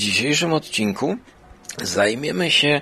dzisiejszym 0.00 0.52
odcinku 0.52 1.16
zajmiemy 1.82 2.50
się 2.50 2.80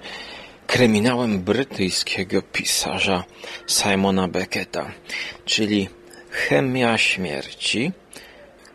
kryminałem 0.66 1.40
brytyjskiego 1.40 2.42
pisarza 2.42 3.24
Simona 3.66 4.28
Becketa, 4.28 4.90
czyli 5.44 5.88
Chemia 6.30 6.98
Śmierci, 6.98 7.92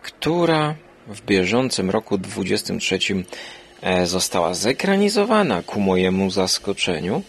która 0.01 0.75
w 1.07 1.21
bieżącym 1.21 1.89
roku 1.89 2.17
23 2.17 2.99
e, 3.81 4.05
została 4.05 4.53
zekranizowana 4.53 5.63
ku 5.63 5.79
mojemu 5.79 6.31
zaskoczeniu. 6.31 7.21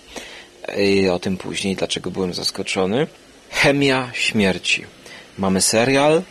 I 0.77 1.09
o 1.09 1.19
tym 1.19 1.37
później, 1.37 1.77
dlaczego 1.77 2.11
byłem 2.11 2.35
zaskoczony. 2.35 3.07
Chemia 3.51 4.11
Śmierci. 4.13 4.85
Mamy 5.39 5.61
serial, 5.61 6.23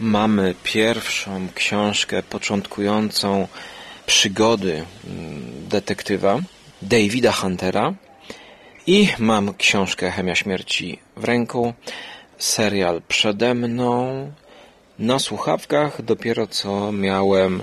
mamy 0.00 0.54
pierwszą 0.64 1.48
książkę 1.54 2.22
początkującą 2.22 3.48
przygody 4.10 4.72
mm, 4.74 5.68
detektywa 5.68 6.40
Davida 6.82 7.32
Huntera 7.32 7.94
i 8.86 9.08
mam 9.18 9.54
książkę 9.54 10.10
Chemia 10.10 10.34
Śmierci 10.34 10.98
w 11.16 11.24
ręku, 11.24 11.74
serial 12.38 13.02
przede 13.08 13.54
mną, 13.54 14.32
na 14.98 15.18
słuchawkach 15.18 16.02
dopiero 16.02 16.46
co 16.46 16.92
miałem 16.92 17.62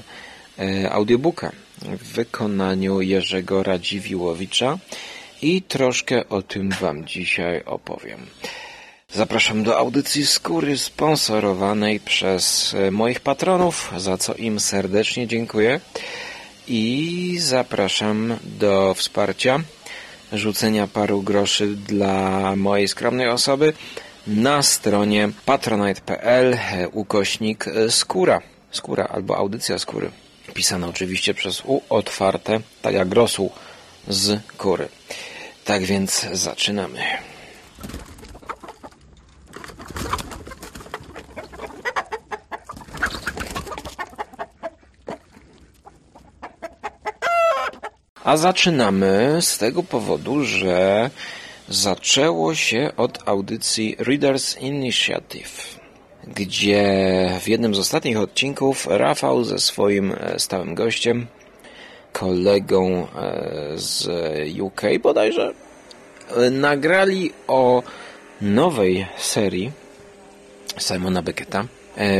e, 0.60 0.92
audiobooka 0.92 1.52
w 1.82 2.14
wykonaniu 2.14 3.02
Jerzego 3.02 3.64
Radziwiłowicza 3.64 4.78
i 5.42 5.62
troszkę 5.62 6.30
o 6.30 6.42
tym 6.42 6.70
Wam 6.70 7.06
dzisiaj 7.06 7.64
opowiem. 7.66 8.20
Zapraszam 9.14 9.64
do 9.64 9.78
audycji 9.78 10.26
Skóry 10.26 10.78
sponsorowanej 10.78 12.00
przez 12.00 12.74
e, 12.74 12.92
moich 12.92 13.20
patronów, 13.20 13.92
za 13.98 14.18
co 14.18 14.34
im 14.34 14.60
serdecznie 14.60 15.28
dziękuję. 15.28 15.80
I 16.68 17.38
zapraszam 17.40 18.38
do 18.44 18.94
wsparcia, 18.94 19.60
rzucenia 20.34 20.88
paru 20.88 21.22
groszy 21.22 21.68
dla 21.68 22.56
mojej 22.56 22.88
skromnej 22.88 23.30
osoby 23.30 23.74
na 24.28 24.64
stronie 24.64 25.30
patronite.pl 25.46 26.58
ukośnik 26.92 27.66
skóra. 27.90 28.42
Skóra 28.72 29.06
albo 29.06 29.38
audycja 29.38 29.80
skóry. 29.80 30.12
Pisane 30.54 30.88
oczywiście 30.88 31.34
przez 31.34 31.62
U 31.66 31.82
otwarte, 31.90 32.60
tak 32.82 32.94
jak 32.94 33.14
rosół 33.14 33.52
z 34.08 34.42
kury. 34.58 34.88
Tak 35.66 35.84
więc 35.84 36.28
zaczynamy. 36.34 37.00
A 48.28 48.38
zaczynamy 48.38 49.38
z 49.42 49.58
tego 49.58 49.84
powodu, 49.84 50.44
że 50.44 51.10
zaczęło 51.70 52.56
się 52.56 52.92
od 52.98 53.20
audycji 53.26 53.96
Readers 54.00 54.58
Initiative, 54.58 55.80
gdzie 56.28 56.84
w 57.42 57.48
jednym 57.48 57.76
z 57.76 57.80
ostatnich 57.80 58.18
odcinków 58.18 58.88
Rafał 58.90 59.44
ze 59.44 59.60
swoim 59.60 60.12
e, 60.12 60.40
stałym 60.40 60.76
gościem, 60.76 61.28
kolegą 62.14 63.08
e, 63.16 63.72
z 63.76 64.08
UK 64.60 64.82
bodajże, 65.02 65.54
e, 66.38 66.50
nagrali 66.50 67.32
o 67.48 67.84
nowej 68.42 69.08
serii 69.18 69.72
Simona 70.80 71.22
Becketa, 71.22 71.66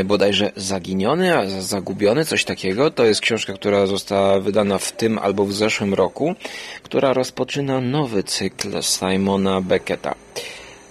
bodajże 0.04 0.52
Zaginiony, 0.56 1.38
a 1.38 1.60
Zagubiony, 1.60 2.24
coś 2.24 2.44
takiego. 2.44 2.90
To 2.90 3.04
jest 3.04 3.20
książka, 3.20 3.52
która 3.52 3.86
została 3.86 4.40
wydana 4.40 4.78
w 4.78 4.92
tym 4.92 5.18
albo 5.18 5.44
w 5.44 5.52
zeszłym 5.52 5.94
roku, 5.94 6.34
która 6.82 7.12
rozpoczyna 7.12 7.80
nowy 7.80 8.22
cykl 8.22 8.82
Simona 8.82 9.60
Becketa. 9.60 10.14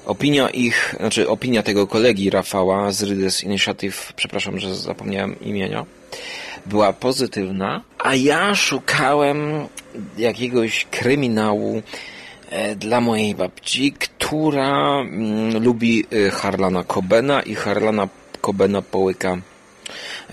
Opinia 0.05 0.49
ich, 0.49 0.95
znaczy 0.99 1.29
opinia 1.29 1.63
tego 1.63 1.87
kolegi 1.87 2.29
Rafała 2.29 2.91
z 2.91 3.03
Readers 3.03 3.43
Initiative, 3.43 4.13
przepraszam, 4.15 4.59
że 4.59 4.75
zapomniałem 4.75 5.39
imienia, 5.39 5.85
była 6.65 6.93
pozytywna, 6.93 7.81
a 7.99 8.15
ja 8.15 8.55
szukałem 8.55 9.67
jakiegoś 10.17 10.85
kryminału 10.91 11.81
e, 12.49 12.75
dla 12.75 13.01
mojej 13.01 13.35
babci, 13.35 13.91
która 13.91 15.01
mm, 15.01 15.63
lubi 15.63 16.05
e, 16.11 16.29
Harlana 16.29 16.83
Cobena 16.83 17.41
i 17.41 17.55
Harlana 17.55 18.07
Kobena 18.47 18.81
połyka 18.81 19.37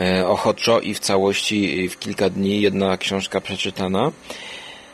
e, 0.01 0.27
ochoczo 0.27 0.81
i 0.81 0.95
w 0.95 0.99
całości 0.99 1.89
w 1.89 1.99
kilka 1.99 2.31
dni 2.31 2.61
jedna 2.61 2.97
książka 2.97 3.41
przeczytana. 3.41 4.13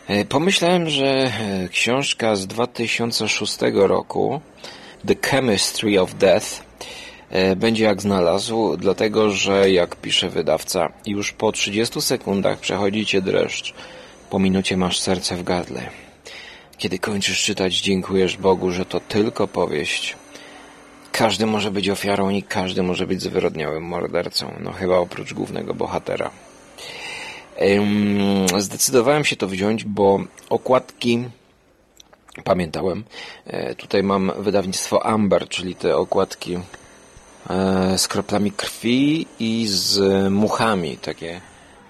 E, 0.08 0.24
pomyślałem, 0.24 0.90
że 0.90 1.06
e, 1.06 1.68
książka 1.68 2.36
z 2.36 2.46
2006 2.46 3.58
roku 3.72 4.40
The 5.06 5.14
Chemistry 5.28 6.00
of 6.00 6.14
Death 6.14 6.46
będzie 7.56 7.84
jak 7.84 8.02
znalazł, 8.02 8.76
dlatego 8.76 9.30
że 9.30 9.70
jak 9.70 9.96
pisze 9.96 10.28
wydawca, 10.28 10.92
już 11.06 11.32
po 11.32 11.52
30 11.52 12.02
sekundach 12.02 12.58
przechodzi 12.58 13.06
cię 13.06 13.22
dreszcz, 13.22 13.74
po 14.30 14.38
minucie 14.38 14.76
masz 14.76 15.00
serce 15.00 15.36
w 15.36 15.42
gardle. 15.42 15.82
Kiedy 16.78 16.98
kończysz 16.98 17.44
czytać, 17.44 17.80
dziękujesz 17.80 18.36
Bogu, 18.36 18.72
że 18.72 18.84
to 18.84 19.00
tylko 19.00 19.48
powieść, 19.48 20.16
każdy 21.12 21.46
może 21.46 21.70
być 21.70 21.88
ofiarą 21.88 22.30
i 22.30 22.42
każdy 22.42 22.82
może 22.82 23.06
być 23.06 23.22
zwyrodniałym 23.22 23.84
mordercą. 23.84 24.54
No 24.60 24.72
chyba 24.72 24.98
oprócz 24.98 25.34
głównego 25.34 25.74
bohatera. 25.74 26.30
Zdecydowałem 28.58 29.24
się 29.24 29.36
to 29.36 29.46
wziąć, 29.48 29.84
bo 29.84 30.20
okładki 30.50 31.24
pamiętałem. 32.44 33.04
E, 33.46 33.74
tutaj 33.74 34.02
mam 34.02 34.32
wydawnictwo 34.38 35.06
Amber, 35.06 35.48
czyli 35.48 35.74
te 35.74 35.96
okładki 35.96 36.58
e, 37.50 37.98
z 37.98 38.08
kroplami 38.08 38.52
krwi 38.52 39.26
i 39.38 39.66
z 39.68 39.98
muchami. 40.32 40.96
Takie, 40.96 41.40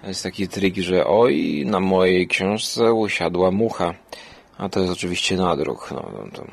jest 0.06 0.22
taki 0.22 0.48
trik, 0.48 0.76
że 0.76 1.06
oj, 1.06 1.64
na 1.66 1.80
mojej 1.80 2.28
książce 2.28 2.92
usiadła 2.92 3.50
mucha. 3.50 3.94
A 4.58 4.68
to 4.68 4.80
jest 4.80 4.92
oczywiście 4.92 5.36
nadruk. 5.36 5.90
No, 5.90 6.10
no 6.32 6.44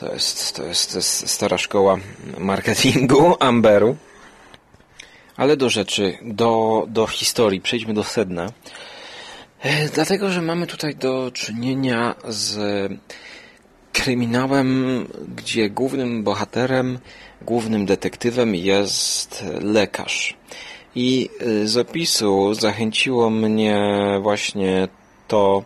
to 0.00 0.12
jest, 0.12 0.56
to 0.56 0.64
jest, 0.64 0.92
to 0.92 0.98
jest 0.98 1.28
stara 1.28 1.58
szkoła 1.58 1.96
marketingu 2.38 3.36
Amberu. 3.40 3.96
Ale 5.36 5.56
do 5.56 5.70
rzeczy, 5.70 6.18
do, 6.22 6.84
do 6.88 7.06
historii, 7.06 7.60
przejdźmy 7.60 7.94
do 7.94 8.04
sedna. 8.04 8.46
E, 9.60 9.88
dlatego, 9.88 10.30
że 10.30 10.42
mamy 10.42 10.66
tutaj 10.66 10.96
do 10.96 11.30
czynienia 11.34 12.14
z 12.28 12.58
kryminałem, 13.92 15.06
gdzie 15.36 15.70
głównym 15.70 16.24
bohaterem, 16.24 16.98
głównym 17.42 17.86
detektywem 17.86 18.54
jest 18.54 19.44
lekarz. 19.62 20.36
I 20.94 21.30
z 21.64 21.76
opisu 21.76 22.54
zachęciło 22.54 23.30
mnie 23.30 23.78
właśnie 24.22 24.88
to, 25.28 25.64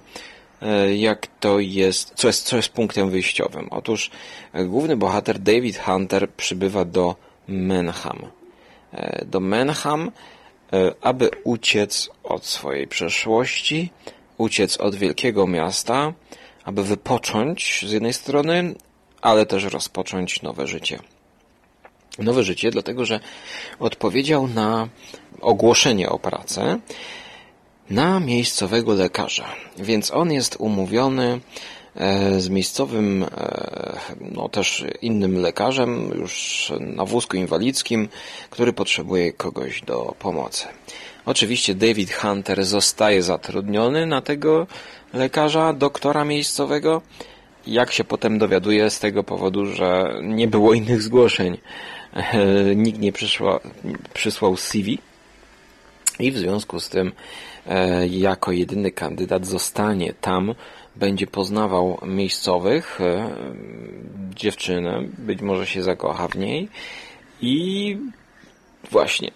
jak 0.97 1.27
to 1.41 1.59
jest, 1.59 2.13
co 2.15 2.27
jest, 2.27 2.47
co 2.47 2.57
jest 2.57 2.69
punktem 2.69 3.11
wyjściowym. 3.11 3.69
Otóż 3.71 4.11
e, 4.53 4.65
główny 4.65 4.97
bohater 4.97 5.39
David 5.39 5.79
Hunter 5.79 6.31
przybywa 6.31 6.85
do 6.85 7.17
Menham. 7.49 8.27
E, 8.93 9.25
do 9.25 9.41
Menham, 9.41 10.11
aby 11.01 11.31
uciec 11.45 12.11
od 12.25 12.47
swojej 12.47 12.87
przeszłości, 12.87 13.91
uciec 14.39 14.77
od 14.77 14.95
wielkiego 14.95 15.47
miasta, 15.47 16.13
aby 16.65 16.85
wypocząć 16.85 17.85
z 17.89 17.93
jednej 17.93 18.13
strony, 18.13 18.75
ale 19.23 19.47
też 19.47 19.65
rozpocząć 19.65 20.43
nowe 20.43 20.67
życie. 20.67 20.99
Nowe 22.19 22.43
życie, 22.43 22.71
dlatego 22.71 23.05
że 23.05 23.21
odpowiedział 23.79 24.49
na 24.49 24.89
ogłoszenie 25.41 26.09
o 26.09 26.19
pracę 26.19 26.79
na 27.91 28.21
miejscowego 28.21 28.95
lekarza. 28.95 29.49
Więc 29.79 30.11
on 30.11 30.33
jest 30.33 30.57
umówiony 30.59 31.41
e, 31.97 32.41
z 32.41 32.49
miejscowym, 32.49 33.23
e, 33.23 33.29
no 34.21 34.49
też 34.49 34.85
innym 35.03 35.43
lekarzem, 35.43 36.11
już 36.15 36.73
na 36.81 37.05
wózku 37.05 37.37
inwalidzkim, 37.37 38.09
który 38.51 38.73
potrzebuje 38.73 39.33
kogoś 39.33 39.83
do 39.83 40.15
pomocy. 40.19 40.67
Oczywiście 41.27 41.75
David 41.75 42.13
Hunter 42.13 42.65
zostaje 42.65 43.23
zatrudniony 43.23 44.07
na 44.07 44.21
tego 44.23 44.67
lekarza, 45.13 45.73
doktora 45.73 46.25
miejscowego, 46.25 47.03
jak 47.67 47.93
się 47.93 48.05
potem 48.05 48.39
dowiaduje 48.39 48.91
z 48.91 48.99
tego 48.99 49.25
powodu, 49.25 49.67
że 49.67 50.15
nie 50.23 50.49
było 50.49 50.75
innych 50.75 51.03
zgłoszeń. 51.03 51.59
E, 52.15 52.75
nikt 52.75 52.99
nie 52.99 53.13
przysłał 54.15 54.57
CV 54.57 54.99
i 56.19 56.33
w 56.33 56.39
związku 56.39 56.81
z 56.81 56.89
tym 56.89 57.13
jako 58.11 58.53
jedyny 58.53 58.91
kandydat 58.91 59.47
zostanie 59.47 60.13
tam, 60.13 60.55
będzie 60.97 61.27
poznawał 61.27 61.99
miejscowych, 62.07 63.01
e, 63.01 63.31
dziewczynę, 64.35 65.05
być 65.19 65.41
może 65.41 65.67
się 65.67 65.83
zakocha 65.83 66.29
w 66.29 66.37
niej 66.37 66.69
i 67.41 67.99
właśnie 68.91 69.31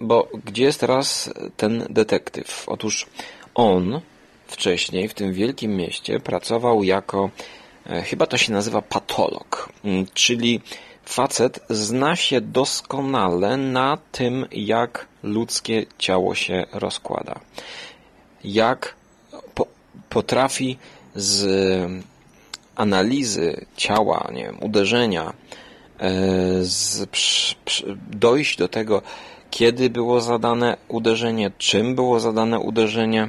bo 0.00 0.28
gdzie 0.44 0.64
jest 0.64 0.80
teraz 0.80 1.30
ten 1.56 1.86
detektyw? 1.90 2.64
Otóż 2.66 3.06
on 3.54 4.00
wcześniej 4.46 5.08
w 5.08 5.14
tym 5.14 5.32
wielkim 5.32 5.76
mieście 5.76 6.20
pracował 6.20 6.82
jako, 6.82 7.30
e, 7.86 8.02
chyba 8.02 8.26
to 8.26 8.36
się 8.36 8.52
nazywa 8.52 8.82
patolog, 8.82 9.72
mm, 9.84 10.06
czyli 10.14 10.60
facet 11.06 11.60
zna 11.70 12.16
się 12.16 12.40
doskonale 12.40 13.56
na 13.56 13.98
tym, 14.12 14.46
jak 14.52 15.06
ludzkie 15.22 15.86
ciało 15.98 16.34
się 16.34 16.66
rozkłada. 16.72 17.40
Jak 18.44 18.94
po, 19.54 19.66
potrafi 20.08 20.78
z 21.14 21.46
analizy 22.76 23.66
ciała, 23.76 24.28
nie 24.32 24.44
wiem, 24.44 24.56
uderzenia, 24.60 25.32
e, 25.98 26.10
z, 26.62 27.06
dojść 28.10 28.58
do 28.58 28.68
tego, 28.68 29.02
kiedy 29.50 29.90
było 29.90 30.20
zadane 30.20 30.76
uderzenie, 30.88 31.50
czym 31.58 31.94
było 31.94 32.20
zadane 32.20 32.58
uderzenie, 32.58 33.28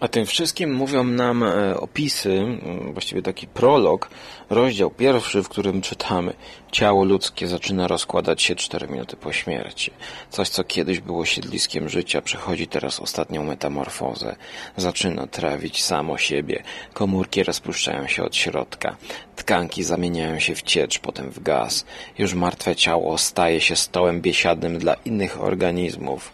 a 0.00 0.08
tym 0.08 0.26
wszystkim 0.26 0.74
mówią 0.74 1.04
nam 1.04 1.42
e, 1.42 1.80
opisy, 1.80 2.44
właściwie 2.92 3.22
taki 3.22 3.46
prolog, 3.46 4.10
rozdział 4.50 4.90
pierwszy, 4.90 5.42
w 5.42 5.48
którym 5.48 5.82
czytamy 5.82 6.32
Ciało 6.76 7.04
ludzkie 7.04 7.46
zaczyna 7.46 7.88
rozkładać 7.88 8.42
się 8.42 8.54
4 8.54 8.88
minuty 8.88 9.16
po 9.16 9.32
śmierci. 9.32 9.90
Coś, 10.30 10.48
co 10.48 10.64
kiedyś 10.64 11.00
było 11.00 11.24
siedliskiem 11.24 11.88
życia, 11.88 12.22
przechodzi 12.22 12.66
teraz 12.66 13.00
ostatnią 13.00 13.44
metamorfozę. 13.44 14.36
Zaczyna 14.76 15.26
trawić 15.26 15.84
samo 15.84 16.18
siebie. 16.18 16.62
Komórki 16.92 17.42
rozpuszczają 17.42 18.08
się 18.08 18.22
od 18.24 18.36
środka. 18.36 18.96
Tkanki 19.36 19.82
zamieniają 19.82 20.38
się 20.38 20.54
w 20.54 20.62
ciecz, 20.62 20.98
potem 20.98 21.30
w 21.30 21.42
gaz. 21.42 21.84
Już 22.18 22.34
martwe 22.34 22.76
ciało 22.76 23.18
staje 23.18 23.60
się 23.60 23.76
stołem 23.76 24.20
biesiadnym 24.20 24.78
dla 24.78 24.94
innych 24.94 25.42
organizmów. 25.42 26.32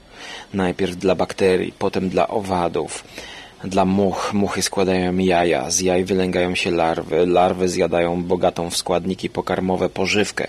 Najpierw 0.55 0.97
dla 0.97 1.15
bakterii, 1.15 1.73
potem 1.79 2.09
dla 2.09 2.29
owadów 2.29 3.05
dla 3.65 3.85
much. 3.85 4.33
Muchy 4.33 4.63
składają 4.63 5.17
jaja, 5.17 5.71
z 5.71 5.81
jaj 5.81 6.05
wylęgają 6.05 6.55
się 6.55 6.71
larwy, 6.71 7.27
larwy 7.27 7.69
zjadają 7.69 8.25
bogatą 8.25 8.71
w 8.71 8.77
składniki 8.77 9.31
pokarmowe 9.31 9.89
pożywkę, 9.89 10.49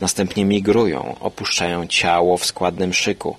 następnie 0.00 0.44
migrują, 0.44 1.16
opuszczają 1.20 1.86
ciało 1.86 2.36
w 2.36 2.46
składnym 2.46 2.94
szyku, 2.94 3.36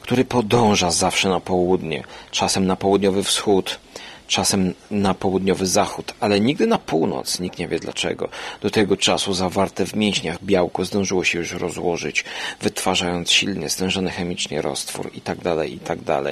który 0.00 0.24
podąża 0.24 0.90
zawsze 0.90 1.28
na 1.28 1.40
południe, 1.40 2.02
czasem 2.30 2.66
na 2.66 2.76
południowy 2.76 3.22
wschód, 3.22 3.78
czasem 4.26 4.74
na 4.90 5.14
południowy 5.14 5.66
zachód, 5.66 6.14
ale 6.20 6.40
nigdy 6.40 6.66
na 6.66 6.78
północ, 6.78 7.40
nikt 7.40 7.58
nie 7.58 7.68
wie 7.68 7.78
dlaczego. 7.78 8.28
Do 8.60 8.70
tego 8.70 8.96
czasu 8.96 9.34
zawarte 9.34 9.86
w 9.86 9.94
mięśniach 9.94 10.44
białko 10.44 10.84
zdążyło 10.84 11.24
się 11.24 11.38
już 11.38 11.52
rozłożyć, 11.52 12.24
wytwarzając 12.60 13.30
silnie 13.30 13.68
stężony 13.68 14.10
chemicznie 14.10 14.62
roztwór 14.62 15.10
itd., 15.14 15.56
tak 15.56 15.68
itd. 15.68 16.22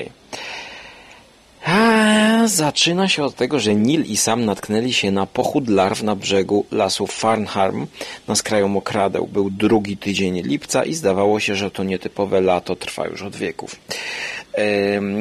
Zaczyna 2.44 3.08
się 3.08 3.24
od 3.24 3.34
tego, 3.34 3.60
że 3.60 3.74
Neil 3.74 4.04
i 4.04 4.16
Sam 4.16 4.44
natknęli 4.44 4.92
się 4.92 5.10
na 5.10 5.26
pochód 5.26 5.68
larw 5.68 6.02
na 6.02 6.16
brzegu 6.16 6.66
lasu 6.70 7.06
Farnham 7.06 7.86
na 8.28 8.34
skraju 8.34 8.68
Mokradeł. 8.68 9.26
Był 9.26 9.50
drugi 9.50 9.96
tydzień 9.96 10.42
lipca 10.42 10.84
i 10.84 10.94
zdawało 10.94 11.40
się, 11.40 11.56
że 11.56 11.70
to 11.70 11.84
nietypowe 11.84 12.40
lato 12.40 12.76
trwa 12.76 13.06
już 13.06 13.22
od 13.22 13.36
wieków. 13.36 13.76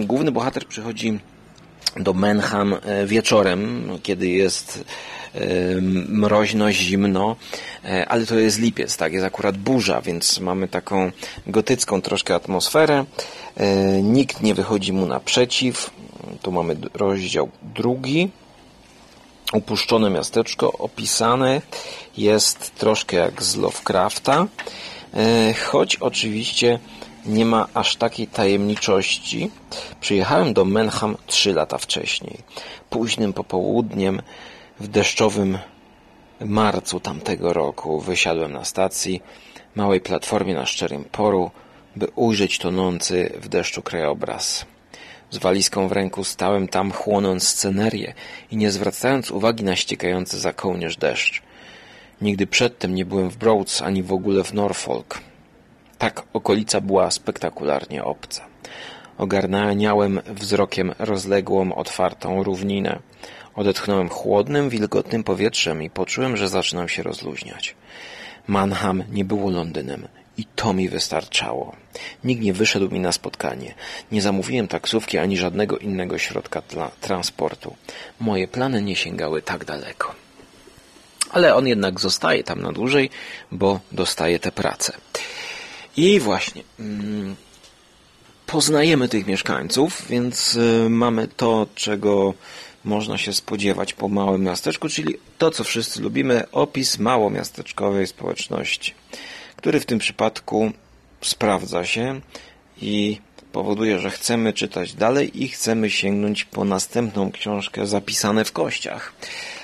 Główny 0.05 0.31
bohater 0.31 0.67
przychodzi 0.67 1.19
do 1.97 2.13
Menham 2.13 2.73
e, 2.73 3.05
wieczorem, 3.05 3.89
kiedy 4.03 4.27
jest 4.27 4.83
mroźno, 6.09 6.71
zimno, 6.71 7.35
e, 7.85 8.05
ale 8.09 8.25
to 8.25 8.39
jest 8.39 8.59
lipiec, 8.59 8.97
tak, 8.97 9.13
jest 9.13 9.25
akurat 9.25 9.57
burza, 9.57 10.01
więc 10.01 10.39
mamy 10.39 10.67
taką 10.67 11.11
gotycką 11.47 12.01
troszkę 12.01 12.35
atmosferę. 12.35 13.05
E, 13.57 14.01
nikt 14.01 14.41
nie 14.41 14.55
wychodzi 14.55 14.93
mu 14.93 15.05
naprzeciw. 15.05 15.98
Tu 16.41 16.51
mamy 16.51 16.77
rozdział 16.93 17.49
drugi. 17.61 18.29
Upuszczone 19.53 20.09
miasteczko 20.09 20.71
opisane 20.71 21.61
jest 22.17 22.75
troszkę 22.75 23.17
jak 23.17 23.43
z 23.43 23.55
Lovecrafta, 23.55 24.47
e, 25.13 25.53
choć 25.53 25.95
oczywiście 25.95 26.79
nie 27.25 27.45
ma 27.45 27.67
aż 27.73 27.95
takiej 27.95 28.27
tajemniczości. 28.27 29.51
Przyjechałem 30.01 30.53
do 30.53 30.65
Menham 30.65 31.17
trzy 31.27 31.53
lata 31.53 31.77
wcześniej. 31.77 32.37
Późnym 32.89 33.33
popołudniem 33.33 34.21
w 34.79 34.87
deszczowym 34.87 35.57
marcu 36.39 36.99
tamtego 36.99 37.53
roku 37.53 37.99
wysiadłem 37.99 38.53
na 38.53 38.65
stacji, 38.65 39.21
małej 39.75 40.01
platformie 40.01 40.55
na 40.55 40.65
szczerym 40.65 41.03
poru, 41.03 41.51
by 41.95 42.07
ujrzeć 42.15 42.57
tonący 42.57 43.33
w 43.41 43.47
deszczu 43.47 43.81
krajobraz. 43.81 44.65
Z 45.31 45.37
walizką 45.37 45.87
w 45.87 45.91
ręku 45.91 46.23
stałem 46.23 46.67
tam, 46.67 46.91
chłonąc 46.91 47.47
scenerię 47.47 48.13
i 48.51 48.57
nie 48.57 48.71
zwracając 48.71 49.31
uwagi 49.31 49.63
na 49.63 49.75
ściekający 49.75 50.39
za 50.39 50.53
kołnierz 50.53 50.97
deszcz. 50.97 51.41
Nigdy 52.21 52.47
przedtem 52.47 52.95
nie 52.95 53.05
byłem 53.05 53.29
w 53.29 53.37
Broads 53.37 53.81
ani 53.81 54.03
w 54.03 54.13
ogóle 54.13 54.43
w 54.43 54.53
Norfolk. 54.53 55.19
Tak 55.97 56.23
okolica 56.33 56.81
była 56.81 57.11
spektakularnie 57.11 58.03
obca. 58.03 58.45
Ogarniałem 59.17 60.21
wzrokiem 60.27 60.93
rozległą, 60.99 61.75
otwartą 61.75 62.43
równinę. 62.43 62.99
Odetchnąłem 63.55 64.09
chłodnym, 64.09 64.69
wilgotnym 64.69 65.23
powietrzem 65.23 65.83
i 65.83 65.89
poczułem, 65.89 66.37
że 66.37 66.49
zaczynam 66.49 66.87
się 66.89 67.03
rozluźniać. 67.03 67.75
Manham 68.47 69.03
nie 69.11 69.25
było 69.25 69.49
Londynem 69.49 70.07
i 70.39 70.45
to 70.55 70.73
mi 70.73 70.89
wystarczało. 70.89 71.75
Nikt 72.23 72.41
nie 72.41 72.53
wyszedł 72.53 72.89
mi 72.89 72.99
na 72.99 73.11
spotkanie. 73.11 73.73
Nie 74.11 74.21
zamówiłem 74.21 74.67
taksówki 74.67 75.17
ani 75.17 75.37
żadnego 75.37 75.77
innego 75.77 76.17
środka 76.17 76.61
transportu. 77.01 77.75
Moje 78.19 78.47
plany 78.47 78.81
nie 78.81 78.95
sięgały 78.95 79.41
tak 79.41 79.65
daleko. 79.65 80.15
Ale 81.29 81.55
on 81.55 81.67
jednak 81.67 81.99
zostaje 81.99 82.43
tam 82.43 82.61
na 82.61 82.71
dłużej, 82.71 83.09
bo 83.51 83.79
dostaje 83.91 84.39
tę 84.39 84.51
pracę. 84.51 84.93
I 85.97 86.19
właśnie, 86.19 86.63
mm, 86.79 87.35
poznajemy 88.45 89.09
tych 89.09 89.27
mieszkańców, 89.27 90.05
więc 90.09 90.55
y, 90.55 90.87
mamy 90.89 91.27
to, 91.27 91.67
czego 91.75 92.33
można 92.83 93.17
się 93.17 93.33
spodziewać 93.33 93.93
po 93.93 94.07
małym 94.07 94.43
miasteczku, 94.43 94.89
czyli 94.89 95.15
to, 95.37 95.51
co 95.51 95.63
wszyscy 95.63 96.01
lubimy, 96.01 96.51
opis 96.51 96.99
małomiasteczkowej 96.99 98.07
społeczności, 98.07 98.93
który 99.59 99.79
w 99.79 99.85
tym 99.85 99.99
przypadku 99.99 100.71
sprawdza 101.21 101.85
się 101.85 102.21
i 102.81 103.19
powoduje, 103.51 103.99
że 103.99 104.09
chcemy 104.09 104.53
czytać 104.53 104.93
dalej 104.93 105.43
i 105.43 105.47
chcemy 105.47 105.89
sięgnąć 105.89 106.45
po 106.45 106.65
następną 106.65 107.31
książkę 107.31 107.87
zapisane 107.87 108.45
w 108.45 108.51
kościach, 108.51 109.13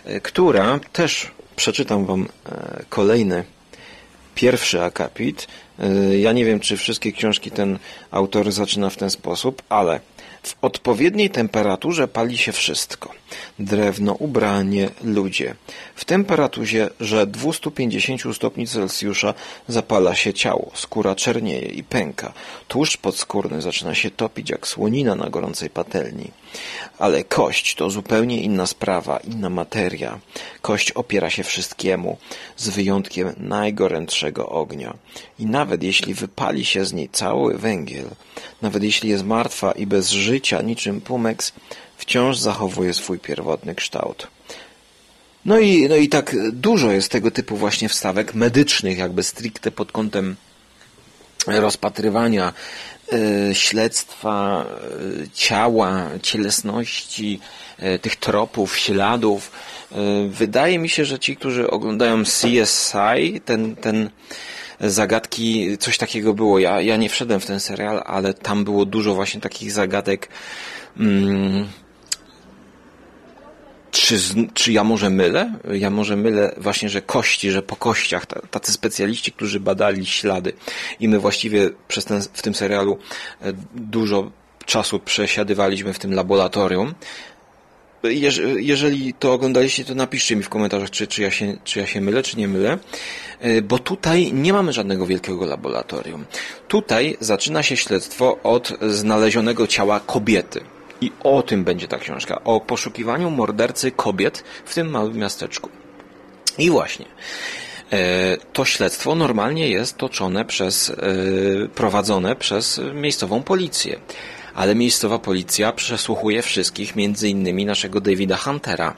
e, 0.05 0.19
która 0.19 0.79
też 0.93 1.31
przeczytam 1.55 2.05
Wam 2.05 2.27
e, 2.45 2.83
kolejny 2.89 3.43
pierwszy 4.35 4.83
akapit. 4.83 5.47
E, 5.79 6.17
ja 6.17 6.31
nie 6.31 6.45
wiem, 6.45 6.59
czy 6.59 6.77
wszystkie 6.77 7.11
książki 7.11 7.51
ten 7.51 7.79
autor 8.11 8.51
zaczyna 8.51 8.89
w 8.89 8.97
ten 8.97 9.09
sposób, 9.09 9.63
ale 9.69 9.99
w 10.43 10.55
odpowiedniej 10.61 11.29
temperaturze 11.29 12.07
pali 12.07 12.37
się 12.37 12.51
wszystko. 12.51 13.11
Drewno, 13.60 14.13
ubranie, 14.13 14.89
ludzie. 15.03 15.55
W 15.96 16.05
temperaturze, 16.05 16.89
że 17.00 17.27
250 17.27 18.36
stopni 18.36 18.67
Celsjusza 18.67 19.34
zapala 19.67 20.15
się 20.15 20.34
ciało, 20.34 20.72
skóra 20.74 21.15
czernieje 21.15 21.67
i 21.67 21.84
pęka. 21.84 22.34
Tłuszcz 22.67 22.98
podskórny 22.98 23.62
zaczyna 23.62 23.96
się 23.96 24.12
topić 24.12 24.50
jak 24.50 24.67
słonina 24.67 25.15
na 25.15 25.29
gorącej 25.29 25.70
patelni. 25.70 26.32
Ale 27.00 27.24
kość 27.24 27.75
to 27.75 27.89
zupełnie 27.89 28.41
inna 28.41 28.67
sprawa, 28.67 29.17
inna 29.17 29.50
materia. 29.50 30.20
Kość 30.62 30.91
opiera 30.91 31.29
się 31.29 31.44
wszystkiemu, 31.44 32.17
z 32.58 32.70
wyjątkiem 32.70 33.34
najgorętszego 33.38 34.50
ognia. 34.50 34.94
I 35.39 35.46
nawet 35.46 35.84
jeśli 35.84 36.13
wypali 36.13 36.65
się 36.65 36.86
z 36.86 36.94
niej 36.94 37.10
cały 37.10 37.58
węgiel, 37.58 38.05
nawet 38.62 38.84
jeśli 38.84 39.10
jest 39.10 39.24
martwa 39.24 39.72
i 39.72 39.86
bez 39.86 40.10
życia, 40.10 40.62
niczym 40.62 41.01
pumeks, 41.01 41.53
wciąż 41.97 42.37
zachowuje 42.37 42.93
swój 42.93 43.19
pierwotny 43.19 43.75
kształt. 43.75 44.27
No 45.45 45.59
i, 45.59 45.89
no 45.89 45.95
i 45.95 46.09
tak 46.09 46.35
dużo 46.51 46.91
jest 46.91 47.11
tego 47.11 47.31
typu 47.31 47.57
właśnie 47.57 47.89
wstawek 47.89 48.33
medycznych, 48.33 48.97
jakby 48.97 49.23
stricte 49.23 49.71
pod 49.71 49.91
kątem 49.91 50.35
rozpatrywania 51.47 52.53
y, 53.13 53.55
śledztwa 53.55 54.65
y, 55.23 55.29
ciała, 55.33 56.09
cielesności, 56.21 57.39
y, 57.95 57.99
tych 57.99 58.15
tropów, 58.15 58.77
śladów. 58.77 59.51
Wydaje 60.29 60.79
mi 60.79 60.89
się, 60.89 61.05
że 61.05 61.19
ci, 61.19 61.35
którzy 61.35 61.71
oglądają 61.71 62.23
CSI, 62.23 63.41
ten, 63.45 63.75
ten 63.75 64.09
zagadki, 64.81 65.77
coś 65.77 65.97
takiego 65.97 66.33
było. 66.33 66.59
Ja, 66.59 66.81
ja 66.81 66.97
nie 66.97 67.09
wszedłem 67.09 67.39
w 67.39 67.45
ten 67.45 67.59
serial, 67.59 68.03
ale 68.05 68.33
tam 68.33 68.63
było 68.63 68.85
dużo 68.85 69.15
właśnie 69.15 69.41
takich 69.41 69.71
zagadek. 69.71 70.29
Mm, 70.97 71.67
czy, 73.95 74.19
czy 74.53 74.71
ja 74.71 74.83
może 74.83 75.09
mylę? 75.09 75.53
Ja 75.73 75.89
może 75.89 76.15
mylę 76.15 76.55
właśnie, 76.57 76.89
że 76.89 77.01
kości, 77.01 77.51
że 77.51 77.61
po 77.61 77.75
kościach, 77.75 78.25
tacy 78.51 78.71
specjaliści, 78.71 79.31
którzy 79.31 79.59
badali 79.59 80.05
ślady 80.05 80.53
i 80.99 81.07
my 81.07 81.19
właściwie 81.19 81.69
przez 81.87 82.05
ten, 82.05 82.21
w 82.33 82.41
tym 82.41 82.55
serialu 82.55 82.97
e, 83.41 83.53
dużo 83.75 84.31
czasu 84.65 84.99
przesiadywaliśmy 84.99 85.93
w 85.93 85.99
tym 85.99 86.13
laboratorium. 86.13 86.93
Jeżeli 88.57 89.13
to 89.13 89.33
oglądaliście, 89.33 89.85
to 89.85 89.95
napiszcie 89.95 90.35
mi 90.35 90.43
w 90.43 90.49
komentarzach, 90.49 90.89
czy, 90.89 91.07
czy, 91.07 91.21
ja 91.21 91.31
się, 91.31 91.57
czy 91.63 91.79
ja 91.79 91.87
się 91.87 92.01
mylę, 92.01 92.23
czy 92.23 92.37
nie 92.37 92.47
mylę, 92.47 92.77
e, 93.39 93.61
bo 93.61 93.79
tutaj 93.79 94.33
nie 94.33 94.53
mamy 94.53 94.73
żadnego 94.73 95.05
wielkiego 95.05 95.45
laboratorium. 95.45 96.25
Tutaj 96.67 97.17
zaczyna 97.19 97.63
się 97.63 97.77
śledztwo 97.77 98.39
od 98.43 98.73
znalezionego 98.81 99.67
ciała 99.67 99.99
kobiety. 99.99 100.75
I 101.01 101.11
o 101.23 101.43
tym 101.43 101.63
będzie 101.63 101.87
ta 101.87 101.97
książka. 101.97 102.43
O 102.43 102.61
poszukiwaniu 102.61 103.29
mordercy 103.29 103.91
kobiet 103.91 104.43
w 104.65 104.73
tym 104.73 104.89
małym 104.89 105.17
miasteczku. 105.17 105.69
I 106.57 106.69
właśnie. 106.69 107.05
E, 107.91 108.37
to 108.53 108.65
śledztwo 108.65 109.15
normalnie 109.15 109.69
jest 109.69 109.97
toczone 109.97 110.45
przez, 110.45 110.89
e, 110.89 110.95
prowadzone 111.75 112.35
przez 112.35 112.81
miejscową 112.93 113.43
policję. 113.43 113.99
Ale 114.55 114.75
miejscowa 114.75 115.19
policja 115.19 115.71
przesłuchuje 115.71 116.41
wszystkich, 116.41 116.95
między 116.95 117.29
innymi 117.29 117.65
naszego 117.65 118.01
Davida 118.01 118.37
Huntera. 118.37 118.95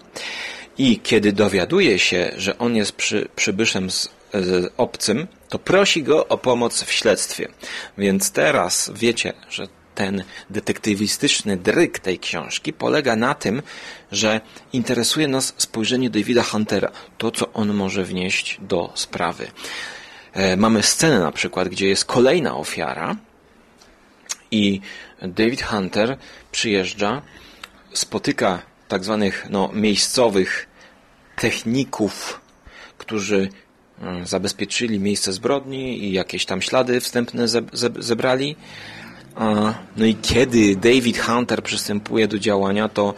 I 0.77 0.99
kiedy 0.99 1.33
dowiaduje 1.33 1.99
się, 1.99 2.31
że 2.37 2.57
on 2.57 2.75
jest 2.75 2.91
przy, 2.91 3.27
przybyszem 3.35 3.91
z, 3.91 4.09
z 4.33 4.73
obcym, 4.77 5.27
to 5.49 5.59
prosi 5.59 6.03
go 6.03 6.27
o 6.27 6.37
pomoc 6.37 6.83
w 6.83 6.91
śledztwie. 6.91 7.47
Więc 7.97 8.31
teraz 8.31 8.91
wiecie, 8.95 9.33
że 9.49 9.67
ten 9.97 10.23
detektywistyczny 10.49 11.57
dryk 11.57 11.99
tej 11.99 12.19
książki 12.19 12.73
polega 12.73 13.15
na 13.15 13.33
tym, 13.33 13.61
że 14.11 14.41
interesuje 14.73 15.27
nas 15.27 15.53
spojrzenie 15.57 16.09
Davida 16.09 16.43
Huntera, 16.43 16.91
to 17.17 17.31
co 17.31 17.53
on 17.53 17.73
może 17.73 18.03
wnieść 18.03 18.57
do 18.61 18.91
sprawy. 18.95 19.47
E, 20.33 20.57
mamy 20.57 20.83
scenę 20.83 21.19
na 21.19 21.31
przykład, 21.31 21.69
gdzie 21.69 21.87
jest 21.87 22.05
kolejna 22.05 22.57
ofiara 22.57 23.15
i 24.51 24.81
David 25.21 25.63
Hunter 25.63 26.17
przyjeżdża, 26.51 27.21
spotyka 27.93 28.61
tak 28.87 29.03
zwanych 29.03 29.47
no, 29.49 29.69
miejscowych 29.73 30.67
techników, 31.35 32.41
którzy 32.97 33.49
mm, 34.01 34.27
zabezpieczyli 34.27 34.99
miejsce 34.99 35.33
zbrodni 35.33 36.03
i 36.03 36.11
jakieś 36.13 36.45
tam 36.45 36.61
ślady 36.61 36.99
wstępne 36.99 37.47
zebrali 37.99 38.55
no 39.97 40.05
i 40.05 40.15
kiedy 40.15 40.75
David 40.75 41.17
Hunter 41.17 41.63
przystępuje 41.63 42.27
do 42.27 42.39
działania, 42.39 42.89
to 42.89 43.13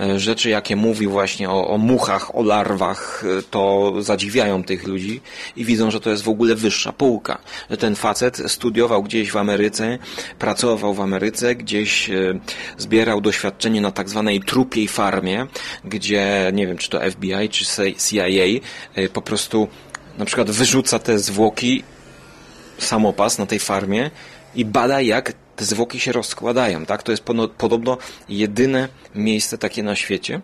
e, 0.00 0.18
rzeczy, 0.18 0.50
jakie 0.50 0.76
mówi 0.76 1.06
właśnie 1.06 1.50
o, 1.50 1.68
o, 1.68 1.78
muchach, 1.78 2.36
o 2.36 2.42
larwach, 2.42 3.24
e, 3.38 3.42
to 3.42 3.92
zadziwiają 3.98 4.64
tych 4.64 4.86
ludzi 4.86 5.20
i 5.56 5.64
widzą, 5.64 5.90
że 5.90 6.00
to 6.00 6.10
jest 6.10 6.22
w 6.22 6.28
ogóle 6.28 6.54
wyższa 6.54 6.92
półka. 6.92 7.38
Ten 7.78 7.96
facet 7.96 8.42
studiował 8.46 9.02
gdzieś 9.02 9.30
w 9.30 9.36
Ameryce, 9.36 9.98
pracował 10.38 10.94
w 10.94 11.00
Ameryce, 11.00 11.54
gdzieś 11.54 12.10
e, 12.10 12.14
zbierał 12.78 13.20
doświadczenie 13.20 13.80
na 13.80 13.90
tak 13.90 14.08
zwanej 14.08 14.40
trupiej 14.40 14.88
farmie, 14.88 15.46
gdzie, 15.84 16.50
nie 16.52 16.66
wiem, 16.66 16.76
czy 16.76 16.90
to 16.90 17.00
FBI, 17.10 17.48
czy 17.48 17.64
CIA, 17.94 18.60
po 19.12 19.22
prostu 19.22 19.68
na 20.18 20.24
przykład 20.24 20.50
wyrzuca 20.50 20.98
te 20.98 21.18
zwłoki 21.18 21.82
samopas 22.78 23.38
na 23.38 23.46
tej 23.46 23.58
farmie 23.58 24.10
i 24.54 24.64
bada, 24.64 25.00
jak 25.00 25.43
te 25.56 25.64
zwłoki 25.64 26.00
się 26.00 26.12
rozkładają, 26.12 26.86
tak? 26.86 27.02
To 27.02 27.12
jest 27.12 27.24
podobno 27.58 27.98
jedyne 28.28 28.88
miejsce 29.14 29.58
takie 29.58 29.82
na 29.82 29.96
świecie, 29.96 30.40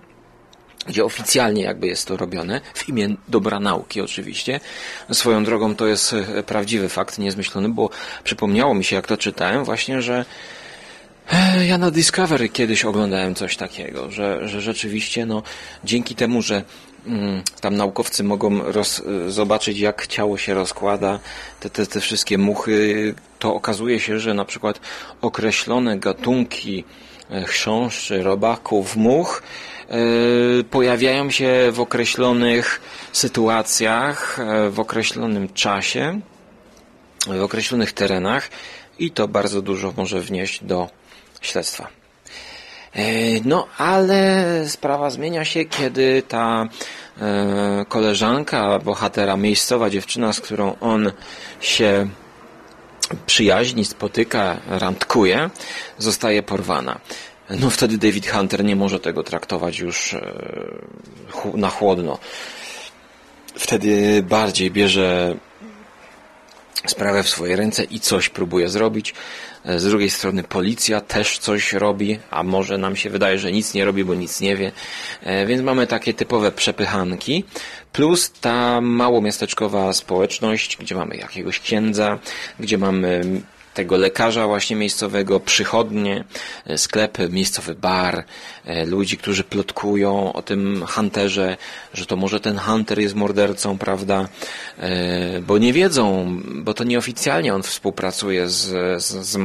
gdzie 0.87 1.05
oficjalnie 1.05 1.63
jakby 1.63 1.87
jest 1.87 2.07
to 2.07 2.17
robione, 2.17 2.61
w 2.75 2.89
imię 2.89 3.09
dobra 3.29 3.61
nauki 3.61 4.01
oczywiście. 4.01 4.61
Swoją 5.13 5.45
drogą 5.45 5.77
to 5.77 5.87
jest 5.87 6.13
e, 6.13 6.43
prawdziwy 6.43 6.89
fakt, 6.89 7.19
niezmyślony, 7.19 7.69
bo 7.69 7.91
przypomniało 8.25 8.75
mi 8.75 8.85
się, 8.85 8.97
jak 8.97 9.07
to 9.07 9.17
czytałem, 9.17 9.65
właśnie, 9.65 10.03
że 10.03 10.25
e, 11.33 11.67
ja 11.67 11.79
na 11.79 11.91
Discovery 11.91 12.49
kiedyś 12.49 12.85
oglądałem 12.85 13.35
coś 13.35 13.57
takiego, 13.57 14.11
że, 14.11 14.49
że 14.49 14.61
rzeczywiście, 14.61 15.27
no, 15.27 15.43
dzięki 15.85 16.15
temu, 16.15 16.43
że 16.43 16.63
tam 17.61 17.77
naukowcy 17.77 18.25
mogą 18.25 18.63
roz, 18.73 19.03
zobaczyć, 19.29 19.79
jak 19.79 20.07
ciało 20.07 20.39
się 20.39 20.55
rozkłada, 20.55 21.19
te, 21.61 21.71
te, 21.71 21.87
te 21.87 22.01
wszystkie 22.01 22.39
muchy, 22.39 23.15
to 23.39 23.55
okazuje 23.55 24.01
się, 24.01 24.19
że 24.19 24.35
na 24.35 24.45
przykład 24.45 24.81
określone 25.21 25.99
gatunki 25.99 26.85
e, 27.31 27.45
chrząszczy, 27.45 28.23
robaków, 28.23 28.97
much 28.97 29.43
yy, 29.91 30.65
pojawiają 30.65 31.31
się 31.31 31.69
w 31.73 31.81
określonych 31.81 32.81
sytuacjach, 33.13 34.39
yy, 34.39 34.71
w 34.71 34.81
określonym 34.81 35.53
czasie, 35.53 36.21
w 37.27 37.43
określonych 37.43 37.93
terenach 37.93 38.49
i 38.99 39.11
to 39.11 39.29
bardzo 39.29 39.63
dużo 39.63 39.93
może 39.97 40.21
wnieść 40.21 40.65
do 40.65 40.89
śledztwa. 41.41 42.00
E, 42.95 43.03
no, 43.45 43.67
ale 43.79 44.45
sprawa 44.69 45.11
zmienia 45.11 45.45
się, 45.45 45.65
kiedy 45.65 46.23
ta 46.29 46.69
e, 47.21 47.85
koleżanka, 47.89 48.79
bohatera, 48.79 49.37
miejscowa 49.37 49.91
dziewczyna, 49.91 50.33
z 50.33 50.41
którą 50.41 50.77
on 50.81 51.13
się 51.61 52.09
przyjaźni, 53.27 53.85
spotyka, 53.85 54.61
randkuje, 54.69 55.51
zostaje 55.99 56.43
porwana. 56.43 57.01
No 57.51 57.71
wtedy 57.71 57.99
David 57.99 58.27
Hunter 58.27 58.65
nie 58.65 58.77
może 58.77 59.01
tego 59.01 59.23
traktować 59.23 59.79
już 59.79 60.15
e, 60.15 60.33
na 61.55 61.71
chłodno. 61.71 62.19
Wtedy 63.55 64.23
bardziej 64.23 64.71
bierze 64.71 65.37
sprawę 66.87 67.23
w 67.23 67.29
swoje 67.29 67.57
ręce 67.57 67.85
i 67.85 68.01
coś 68.01 68.29
próbuje 68.29 68.69
zrobić. 68.69 69.15
E, 69.65 69.79
z 69.79 69.85
drugiej 69.85 70.11
strony 70.11 70.43
policja 70.43 71.01
też 71.01 71.39
coś 71.39 71.73
robi, 71.73 72.19
a 72.31 72.43
może 72.43 72.79
nam 72.79 72.97
się 72.97 73.11
wydaje, 73.11 73.39
że 73.39 73.53
nic 73.53 73.75
nie 73.75 73.85
robi, 73.85 74.05
bo 74.05 74.15
nic 74.15 74.41
nie 74.41 74.57
wie. 74.57 74.73
E, 75.23 75.47
więc 75.47 75.63
mamy 75.63 75.87
takie 75.87 76.15
typowe 76.15 76.53
przepychanki. 76.53 77.45
Plus 77.93 78.33
ta 78.41 78.81
małomiasteczkowa 78.81 79.93
społeczność, 79.93 80.77
gdzie 80.77 80.95
mamy 80.95 81.17
jakiegoś 81.17 81.61
księdza, 81.61 82.19
gdzie 82.61 82.79
mamy 82.79 83.23
tego 83.75 83.97
lekarza 83.97 84.47
właśnie 84.47 84.77
miejscowego, 84.77 85.41
przychodnie, 85.41 86.25
e, 86.67 86.79
sklepy, 86.79 87.29
miejscowy 87.29 87.75
bar, 87.75 88.25
e, 88.65 88.87
ludzi, 88.87 89.17
którzy 89.17 89.45
plotkują 89.45 90.33
o 90.33 90.43
tym 90.43 90.85
hunterze, 90.87 91.57
że 91.95 92.07
to 92.07 92.17
może 92.17 92.41
ten 92.41 92.59
hunter 92.59 92.99
jest 92.99 93.15
mordercą, 93.15 93.79
prawda? 93.79 94.29
E, 94.79 95.41
bo 95.41 95.59
nie 95.59 95.73
wiedzą, 95.73 96.37
bo 96.45 96.75
to 96.75 96.85
nieoficjalnie 96.85 97.55
on 97.55 97.63
współpracuje 97.63 98.49
z, 98.49 99.03
z, 99.05 99.27
z 99.27 99.39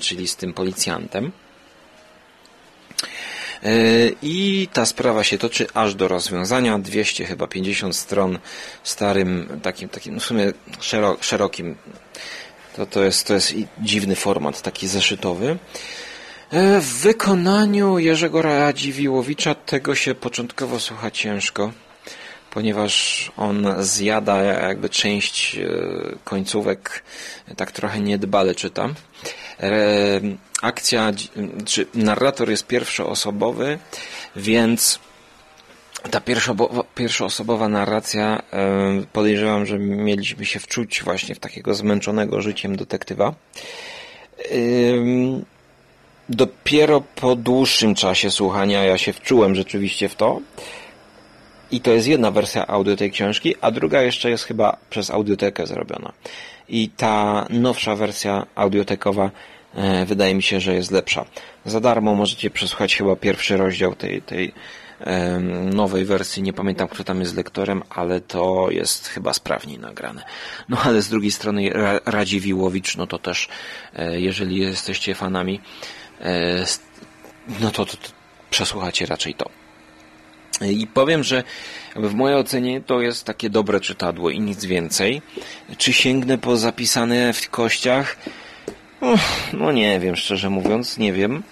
czyli 0.00 0.28
z 0.28 0.36
tym 0.36 0.52
policjantem. 0.52 1.32
I 4.22 4.68
ta 4.72 4.86
sprawa 4.86 5.24
się 5.24 5.38
toczy 5.38 5.66
aż 5.74 5.94
do 5.94 6.08
rozwiązania. 6.08 6.78
200 6.78 7.24
chyba 7.24 7.46
50 7.46 7.96
stron 7.96 8.38
starym, 8.82 9.60
takim, 9.62 9.88
takim 9.88 10.14
no 10.14 10.20
w 10.20 10.24
sumie 10.24 10.52
szerokim 11.20 11.76
to, 12.80 12.86
to, 12.86 13.04
jest, 13.04 13.26
to 13.26 13.34
jest 13.34 13.54
dziwny 13.78 14.16
format, 14.16 14.62
taki 14.62 14.88
zeszytowy. 14.88 15.58
E, 16.50 16.80
w 16.80 16.86
wykonaniu 16.86 17.98
Jerzego 17.98 18.42
Radziwiłowicza 18.42 19.54
tego 19.54 19.94
się 19.94 20.14
początkowo 20.14 20.80
słucha 20.80 21.10
ciężko, 21.10 21.72
ponieważ 22.50 23.32
on 23.36 23.66
zjada 23.78 24.42
jakby 24.42 24.88
część 24.88 25.56
e, 25.56 25.68
końcówek, 26.24 27.02
tak 27.56 27.72
trochę 27.72 28.00
niedbale 28.00 28.54
czyta. 28.54 28.88
E, 29.60 30.20
akcja, 30.62 31.12
czy 31.64 31.86
narrator 31.94 32.50
jest 32.50 32.66
pierwszoosobowy, 32.66 33.78
więc 34.36 34.98
ta 36.10 36.20
pierwszoosobowa 36.94 37.68
narracja, 37.68 38.42
podejrzewam, 39.12 39.66
że 39.66 39.78
mieliśmy 39.78 40.44
się 40.44 40.60
wczuć 40.60 41.02
właśnie 41.02 41.34
w 41.34 41.38
takiego 41.38 41.74
zmęczonego 41.74 42.42
życiem 42.42 42.76
detektywa. 42.76 43.34
Dopiero 46.28 47.00
po 47.00 47.36
dłuższym 47.36 47.94
czasie 47.94 48.30
słuchania 48.30 48.84
ja 48.84 48.98
się 48.98 49.12
wczułem 49.12 49.54
rzeczywiście 49.54 50.08
w 50.08 50.14
to. 50.14 50.40
I 51.70 51.80
to 51.80 51.90
jest 51.90 52.08
jedna 52.08 52.30
wersja 52.30 52.66
audio 52.66 52.96
tej 52.96 53.10
książki, 53.10 53.54
a 53.60 53.70
druga 53.70 54.02
jeszcze 54.02 54.30
jest 54.30 54.44
chyba 54.44 54.76
przez 54.90 55.10
audiotekę 55.10 55.66
zrobiona. 55.66 56.12
I 56.68 56.88
ta 56.88 57.46
nowsza 57.50 57.96
wersja 57.96 58.46
audiotekowa 58.54 59.30
e, 59.74 60.06
wydaje 60.06 60.34
mi 60.34 60.42
się, 60.42 60.60
że 60.60 60.74
jest 60.74 60.90
lepsza. 60.90 61.24
Za 61.64 61.80
darmo 61.80 62.14
możecie 62.14 62.50
przesłuchać 62.50 62.96
chyba 62.96 63.16
pierwszy 63.16 63.56
rozdział 63.56 63.94
tej, 63.94 64.22
tej 64.22 64.52
nowej 65.72 66.04
wersji, 66.04 66.42
nie 66.42 66.52
pamiętam 66.52 66.88
kto 66.88 67.04
tam 67.04 67.20
jest 67.20 67.36
lektorem, 67.36 67.82
ale 67.90 68.20
to 68.20 68.70
jest 68.70 69.08
chyba 69.08 69.34
sprawniej 69.34 69.78
nagrane. 69.78 70.24
No 70.68 70.76
ale 70.84 71.02
z 71.02 71.08
drugiej 71.08 71.30
strony 71.30 71.70
Radziwiłowicz, 72.06 72.96
no 72.96 73.06
to 73.06 73.18
też, 73.18 73.48
e, 73.96 74.20
jeżeli 74.20 74.58
jesteście 74.58 75.14
fanami, 75.14 75.60
e, 76.20 76.64
no 77.60 77.70
to, 77.70 77.86
to, 77.86 77.96
to 77.96 78.08
przesłuchacie 78.50 79.06
raczej 79.06 79.34
to. 79.34 79.50
I 80.60 80.86
powiem, 80.86 81.24
że 81.24 81.42
w 81.96 82.14
mojej 82.14 82.38
ocenie 82.38 82.80
to 82.80 83.00
jest 83.00 83.24
takie 83.24 83.50
dobre 83.50 83.80
czytadło 83.80 84.30
i 84.30 84.40
nic 84.40 84.64
więcej. 84.64 85.22
Czy 85.78 85.92
sięgnę 85.92 86.38
po 86.38 86.56
zapisane 86.56 87.32
w 87.32 87.50
kościach? 87.50 88.16
No 89.52 89.72
nie 89.72 90.00
wiem, 90.00 90.16
szczerze 90.16 90.50
mówiąc, 90.50 90.98
nie 90.98 91.12
wiem. 91.12 91.42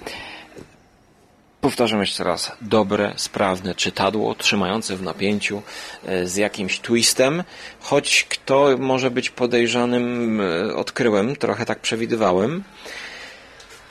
Powtarzam 1.61 2.01
jeszcze 2.01 2.25
raz, 2.25 2.53
dobre, 2.61 3.13
sprawne 3.17 3.75
czytadło, 3.75 4.35
trzymające 4.35 4.97
w 4.97 5.03
napięciu, 5.03 5.63
e, 6.07 6.27
z 6.27 6.37
jakimś 6.37 6.81
twistem, 6.81 7.45
choć 7.81 8.27
kto 8.29 8.77
może 8.79 9.11
być 9.11 9.31
podejrzanym, 9.31 10.41
e, 10.41 10.75
odkryłem, 10.75 11.37
trochę 11.37 11.67
tak 11.67 11.81
przewidywałem. 11.81 12.65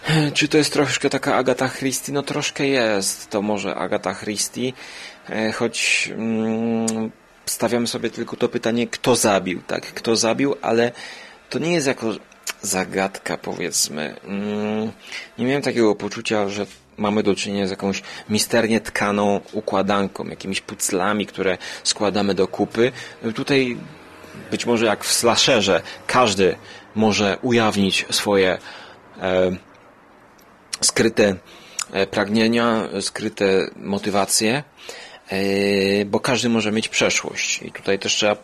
E, 0.07 0.31
czy 0.31 0.47
to 0.47 0.57
jest 0.57 0.73
troszkę 0.73 1.09
taka 1.09 1.35
Agata 1.35 1.69
Christie? 1.69 2.11
No 2.11 2.23
troszkę 2.23 2.67
jest, 2.67 3.29
to 3.29 3.41
może 3.41 3.75
Agata 3.75 4.15
Christie, 4.15 4.73
choć 5.55 6.09
mm, 6.11 7.11
stawiam 7.45 7.87
sobie 7.87 8.09
tylko 8.09 8.35
to 8.35 8.49
pytanie, 8.49 8.87
kto 8.87 9.15
zabił, 9.15 9.61
tak? 9.67 9.93
Kto 9.93 10.15
zabił, 10.15 10.55
ale 10.61 10.91
to 11.49 11.59
nie 11.59 11.73
jest 11.73 11.87
jako 11.87 12.13
zagadka, 12.61 13.37
powiedzmy. 13.37 14.15
Mm, 14.23 14.91
nie 15.37 15.45
miałem 15.45 15.61
takiego 15.61 15.95
poczucia, 15.95 16.49
że 16.49 16.65
mamy 16.97 17.23
do 17.23 17.35
czynienia 17.35 17.67
z 17.67 17.69
jakąś 17.69 18.03
misternie 18.29 18.81
tkaną 18.81 19.41
układanką, 19.51 20.27
jakimiś 20.27 20.61
puclami, 20.61 21.25
które 21.25 21.57
składamy 21.83 22.33
do 22.33 22.47
kupy. 22.47 22.91
Tutaj 23.35 23.77
być 24.51 24.65
może 24.65 24.85
jak 24.85 25.03
w 25.03 25.13
slasherze 25.13 25.81
każdy 26.07 26.55
może 26.95 27.37
ujawnić 27.41 28.05
swoje 28.09 28.57
e, 29.21 29.51
skryte 30.81 31.35
e, 31.91 32.07
pragnienia, 32.07 32.83
skryte 33.01 33.45
motywacje, 33.75 34.63
e, 35.29 36.05
bo 36.05 36.19
każdy 36.19 36.49
może 36.49 36.71
mieć 36.71 36.87
przeszłość. 36.87 37.61
I 37.63 37.71
tutaj 37.71 37.99
też 37.99 38.13
trzeba 38.13 38.35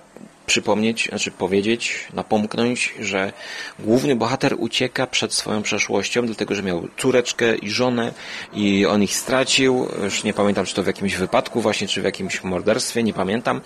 przypomnieć, 0.46 1.08
znaczy 1.10 1.32
powiedzieć, 1.32 2.08
napomknąć, 2.14 2.94
że 3.00 3.34
główny 3.80 4.16
bohater 4.16 4.56
ucieka 4.58 5.08
przed 5.08 5.34
swoją 5.34 5.62
przeszłością, 5.62 6.26
dlatego 6.26 6.56
że 6.56 6.64
miał 6.64 6.88
córeczkę 6.98 7.56
i 7.56 7.70
żonę 7.70 8.14
i 8.54 8.86
on 8.86 9.04
ich 9.04 9.16
stracił. 9.16 9.88
Już 10.04 10.24
nie 10.24 10.34
pamiętam, 10.34 10.66
czy 10.66 10.76
to 10.76 10.84
w 10.84 10.88
jakimś 10.88 11.16
wypadku 11.16 11.62
właśnie, 11.62 11.88
czy 11.88 12.02
w 12.02 12.06
jakimś 12.06 12.44
morderstwie, 12.44 13.04
nie 13.04 13.14
pamiętam. 13.14 13.62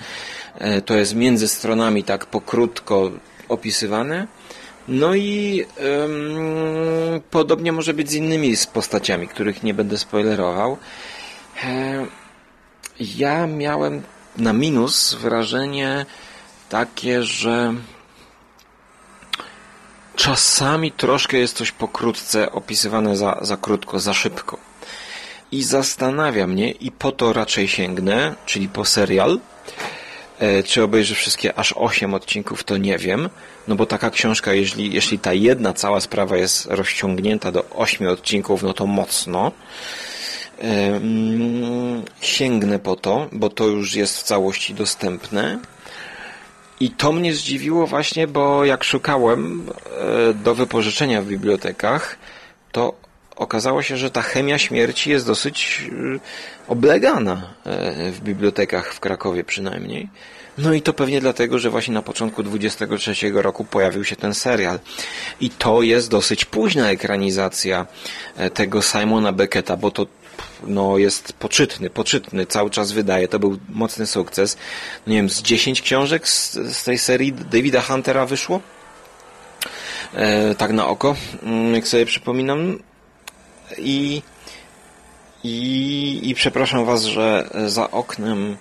E, 0.57 0.81
to 0.81 0.96
jest 0.96 1.15
między 1.15 1.48
stronami 1.48 2.03
tak 2.03 2.25
pokrótko 2.25 3.12
opisywane. 3.50 4.27
No 4.88 5.15
i 5.15 5.65
um, 6.00 7.22
podobnie 7.31 7.72
może 7.72 7.93
być 7.93 8.10
z 8.10 8.13
innymi 8.13 8.55
z 8.55 8.67
postaciami, 8.67 9.27
których 9.27 9.63
nie 9.63 9.74
będę 9.74 9.98
spoilerował. 9.98 10.77
E, 11.63 12.05
ja 13.00 13.48
miałem 13.48 14.01
na 14.38 14.53
minus 14.53 15.13
wrażenie, 15.13 16.05
takie, 16.69 17.24
że 17.24 17.74
czasami 20.15 20.91
troszkę 20.91 21.38
jest 21.38 21.57
coś 21.57 21.71
pokrótce 21.71 22.51
opisywane 22.51 23.17
za, 23.17 23.38
za 23.41 23.57
krótko, 23.57 24.00
za 24.00 24.13
szybko. 24.13 24.57
I 25.51 25.63
zastanawia 25.63 26.47
mnie, 26.47 26.71
i 26.71 26.91
po 26.91 27.12
to 27.12 27.33
raczej 27.33 27.67
sięgnę, 27.67 28.36
czyli 28.45 28.69
po 28.69 28.86
serial. 28.86 29.39
E, 30.39 30.63
czy 30.63 30.83
obejrzę 30.83 31.15
wszystkie 31.15 31.59
aż 31.59 31.74
8 31.77 32.13
odcinków, 32.13 32.63
to 32.63 32.77
nie 32.77 32.97
wiem. 32.97 33.29
No 33.67 33.75
bo 33.75 33.86
taka 33.86 34.09
książka, 34.09 34.53
jeśli, 34.53 34.93
jeśli 34.93 35.19
ta 35.19 35.33
jedna 35.33 35.74
cała 35.74 36.00
sprawa 36.00 36.38
jest 36.38 36.65
rozciągnięta 36.65 37.51
do 37.51 37.69
8 37.69 38.07
odcinków, 38.07 38.63
no 38.63 38.74
to 38.74 38.88
mocno. 38.88 39.51
Sięgnę 42.21 42.79
po 42.79 42.95
to, 42.95 43.27
bo 43.31 43.50
to 43.50 43.65
już 43.65 43.95
jest 43.95 44.17
w 44.17 44.24
całości 44.24 44.74
dostępne. 44.74 45.59
I 46.79 46.89
to 46.89 47.12
mnie 47.12 47.34
zdziwiło 47.34 47.88
właśnie, 47.88 48.27
bo 48.27 48.65
jak 48.65 48.84
szukałem 48.84 49.69
e, 50.29 50.34
do 50.34 50.55
wypożyczenia 50.55 51.22
w 51.22 51.25
bibliotekach, 51.25 52.17
to 52.72 52.93
okazało 53.36 53.81
się, 53.81 53.98
że 53.98 54.12
ta 54.12 54.22
chemia 54.22 54.57
śmierci 54.57 55.10
jest 55.10 55.27
dosyć 55.27 55.81
e, 55.91 56.19
oblegana 56.67 57.53
e, 57.65 58.12
w 58.12 58.22
bibliotekach 58.22 58.94
w 58.94 59.00
Krakowie 59.00 59.44
przynajmniej. 59.44 60.09
No 60.57 60.74
i 60.74 60.81
to 60.81 60.94
pewnie 60.94 61.22
dlatego, 61.22 61.59
że 61.59 61.70
właśnie 61.70 61.94
na 61.94 62.01
początku 62.01 62.44
23 62.44 63.31
roku 63.33 63.66
pojawił 63.66 64.03
się 64.03 64.16
ten 64.16 64.33
serial. 64.33 64.79
I 65.40 65.50
to 65.50 65.81
jest 65.81 66.09
dosyć 66.09 66.46
późna 66.46 66.92
ekranizacja 66.92 67.85
tego 68.53 68.81
Simona 68.81 69.31
Becketa, 69.31 69.77
bo 69.77 69.92
to 69.92 70.05
no, 70.63 70.97
jest 70.97 71.33
poczytny, 71.33 71.89
poczytny, 71.89 72.45
cały 72.45 72.69
czas 72.69 72.91
wydaje, 72.91 73.27
to 73.27 73.39
był 73.39 73.57
mocny 73.69 74.07
sukces. 74.07 74.57
No, 75.07 75.11
nie 75.11 75.17
wiem, 75.17 75.29
z 75.29 75.41
10 75.41 75.81
książek 75.81 76.27
z, 76.27 76.53
z 76.53 76.83
tej 76.83 76.97
serii 76.97 77.33
Davida 77.33 77.81
Huntera 77.81 78.25
wyszło? 78.25 78.61
E, 80.13 80.55
tak 80.55 80.71
na 80.71 80.87
oko, 80.87 81.15
mm, 81.43 81.73
jak 81.73 81.87
sobie 81.87 82.05
przypominam. 82.05 82.79
I, 83.77 84.21
i, 85.43 86.29
I 86.29 86.35
przepraszam 86.35 86.85
Was, 86.85 87.03
że 87.03 87.50
za 87.67 87.91
oknem 87.91 88.57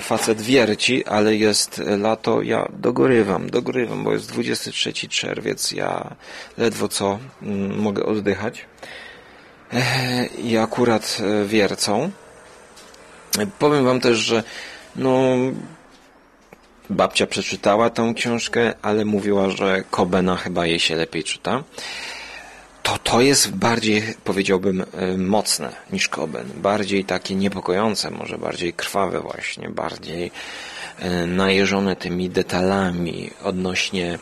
facet 0.00 0.42
wierci, 0.42 1.06
ale 1.06 1.36
jest 1.36 1.82
lato, 1.98 2.42
ja 2.42 2.68
dogorywam, 2.72 3.50
dogorywam, 3.50 4.04
bo 4.04 4.12
jest 4.12 4.28
23 4.28 4.92
czerwiec, 4.92 5.72
ja 5.72 6.14
ledwo 6.58 6.88
co 6.88 7.18
mm, 7.42 7.78
mogę 7.78 8.06
oddychać 8.06 8.66
i 10.38 10.58
akurat 10.58 11.18
e, 11.20 11.44
wiercą. 11.44 12.10
Powiem 13.58 13.84
wam 13.84 14.00
też, 14.00 14.18
że 14.18 14.42
no 14.96 15.36
babcia 16.90 17.26
przeczytała 17.26 17.90
tą 17.90 18.14
książkę, 18.14 18.74
ale 18.82 19.04
mówiła, 19.04 19.50
że 19.50 19.84
Kobena 19.90 20.36
chyba 20.36 20.66
jej 20.66 20.80
się 20.80 20.96
lepiej 20.96 21.24
czyta. 21.24 21.62
To 22.82 22.98
to 22.98 23.20
jest 23.20 23.50
bardziej, 23.50 24.02
powiedziałbym, 24.24 24.84
e, 24.92 25.16
mocne 25.16 25.72
niż 25.92 26.08
Koben. 26.08 26.46
Bardziej 26.56 27.04
takie 27.04 27.34
niepokojące, 27.34 28.10
może 28.10 28.38
bardziej 28.38 28.72
krwawe 28.72 29.20
właśnie, 29.20 29.68
bardziej 29.68 30.30
e, 30.98 31.26
najeżone 31.26 31.96
tymi 31.96 32.30
detalami 32.30 33.30
odnośnie 33.42 34.18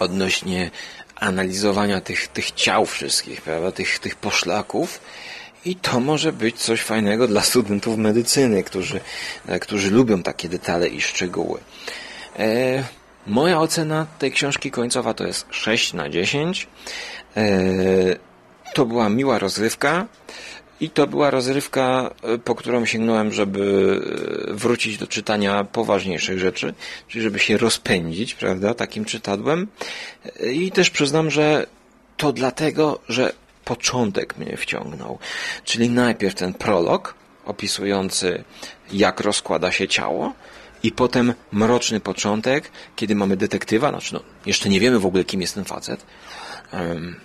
odnośnie 0.00 0.70
analizowania 1.20 2.00
tych, 2.00 2.28
tych 2.28 2.50
ciał 2.50 2.86
wszystkich, 2.86 3.42
prawda, 3.42 3.72
tych, 3.72 3.98
tych 3.98 4.16
poszlaków. 4.16 5.00
I 5.64 5.76
to 5.76 6.00
może 6.00 6.32
być 6.32 6.56
coś 6.56 6.82
fajnego 6.82 7.26
dla 7.28 7.40
studentów 7.40 7.98
medycyny, 7.98 8.62
którzy, 8.62 9.00
e, 9.46 9.60
którzy 9.60 9.90
lubią 9.90 10.22
takie 10.22 10.48
detale 10.48 10.88
i 10.88 11.00
szczegóły. 11.00 11.60
E, 12.38 12.84
moja 13.26 13.60
ocena 13.60 14.06
tej 14.18 14.32
książki 14.32 14.70
końcowa 14.70 15.14
to 15.14 15.26
jest 15.26 15.46
6 15.50 15.92
na 15.92 16.08
10. 16.08 16.68
E, 17.36 17.50
to 18.74 18.86
była 18.86 19.08
miła 19.08 19.38
rozrywka. 19.38 20.06
I 20.80 20.90
to 20.90 21.06
była 21.06 21.30
rozrywka, 21.30 22.10
e, 22.22 22.38
po 22.38 22.54
którą 22.54 22.86
sięgnąłem, 22.86 23.32
żeby 23.32 24.00
e, 24.50 24.54
wrócić 24.54 24.98
do 24.98 25.06
czytania 25.06 25.64
poważniejszych 25.64 26.38
rzeczy, 26.38 26.74
czyli 27.08 27.22
żeby 27.22 27.38
się 27.38 27.56
rozpędzić, 27.56 28.34
prawda, 28.34 28.74
takim 28.74 29.04
czytadłem. 29.04 29.68
E, 30.40 30.52
I 30.52 30.72
też 30.72 30.90
przyznam, 30.90 31.30
że 31.30 31.66
to 32.16 32.32
dlatego, 32.32 33.00
że 33.08 33.32
początek 33.64 34.38
mnie 34.38 34.56
wciągnął. 34.56 35.18
Czyli 35.64 35.90
najpierw 35.90 36.34
ten 36.34 36.54
prolog 36.54 37.14
opisujący, 37.44 38.44
jak 38.92 39.20
rozkłada 39.20 39.72
się 39.72 39.88
ciało, 39.88 40.32
i 40.82 40.92
potem 40.92 41.34
mroczny 41.52 42.00
początek, 42.00 42.70
kiedy 42.96 43.14
mamy 43.14 43.36
detektywa, 43.36 43.90
znaczy 43.90 44.14
no, 44.14 44.20
jeszcze 44.46 44.68
nie 44.68 44.80
wiemy 44.80 44.98
w 44.98 45.06
ogóle, 45.06 45.24
kim 45.24 45.40
jest 45.40 45.54
ten 45.54 45.64
facet, 45.64 46.06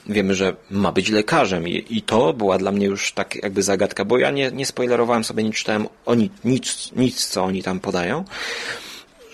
wiemy, 0.05 0.36
że 0.36 0.55
ma 0.69 0.91
być 0.91 1.10
lekarzem 1.10 1.67
i, 1.67 1.86
i 1.89 2.01
to 2.01 2.34
była 2.34 2.58
dla 2.58 2.71
mnie 2.71 2.86
już 2.86 3.12
tak 3.12 3.36
jakby 3.43 3.63
zagadka, 3.63 4.05
bo 4.05 4.17
ja 4.17 4.31
nie, 4.31 4.51
nie 4.51 4.65
spoilerowałem 4.65 5.23
sobie, 5.23 5.43
nie 5.43 5.53
czytałem 5.53 5.88
oni, 6.05 6.29
nic, 6.43 6.91
nic, 6.95 7.25
co 7.25 7.43
oni 7.43 7.63
tam 7.63 7.79
podają, 7.79 8.25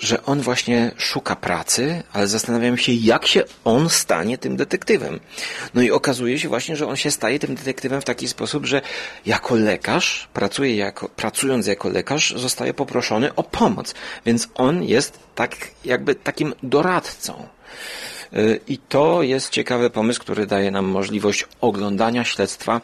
że 0.02 0.26
on 0.26 0.41
właśnie 0.41 0.91
szuka 0.97 1.36
pracy, 1.36 2.04
ale 2.13 2.28
zastanawiam 2.28 2.78
się, 2.78 2.93
jak 2.93 3.28
się 3.28 3.43
on 3.63 3.89
stanie 3.89 4.38
tym 4.38 4.58
detektywem. 4.58 5.19
No 5.74 5.82
i 5.82 5.91
okazuje 5.91 6.39
się 6.39 6.50
właśnie, 6.50 6.76
że 6.76 6.88
on 6.88 6.95
się 6.95 7.12
staje 7.12 7.39
tym 7.39 7.56
detektywem 7.56 8.02
w 8.02 8.06
taki 8.06 8.28
sposób, 8.28 8.65
że 8.65 8.82
jako 9.26 9.56
lekarz, 9.56 10.30
pracuje 10.34 10.76
jako, 10.76 11.10
pracując 11.10 11.67
jako 11.67 11.89
lekarz, 11.89 12.34
zostaje 12.38 12.74
poproszony 12.74 13.36
o 13.36 13.43
pomoc. 13.43 13.93
Więc 14.26 14.47
on 14.56 14.84
jest 14.84 15.19
tak 15.36 15.58
jakby 15.86 16.15
takim 16.15 16.54
doradcą. 16.63 17.47
I 18.67 18.78
to 18.78 19.24
jest 19.24 19.50
ciekawy 19.50 19.89
pomysł, 19.89 20.22
który 20.22 20.46
daje 20.46 20.72
nam 20.72 20.86
możliwość 20.86 21.46
oglądania 21.62 22.24
śledztwa 22.24 22.82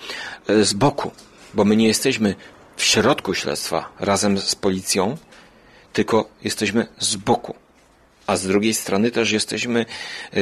e, 0.47 0.63
z 0.63 0.73
boku, 0.73 1.11
bo 1.53 1.65
my 1.65 1.75
nie 1.75 1.87
jesteśmy 1.87 2.35
w 2.77 2.83
środku 2.83 3.33
śledztwa 3.33 3.89
razem 3.99 4.39
z 4.39 4.55
policją, 4.55 5.17
tylko 5.93 6.29
jesteśmy 6.43 6.87
z 6.99 7.15
boku. 7.15 7.55
A 8.27 8.37
z 8.37 8.47
drugiej 8.47 8.73
strony 8.73 9.11
też 9.11 9.31
jesteśmy 9.31 9.85
e, 10.33 10.39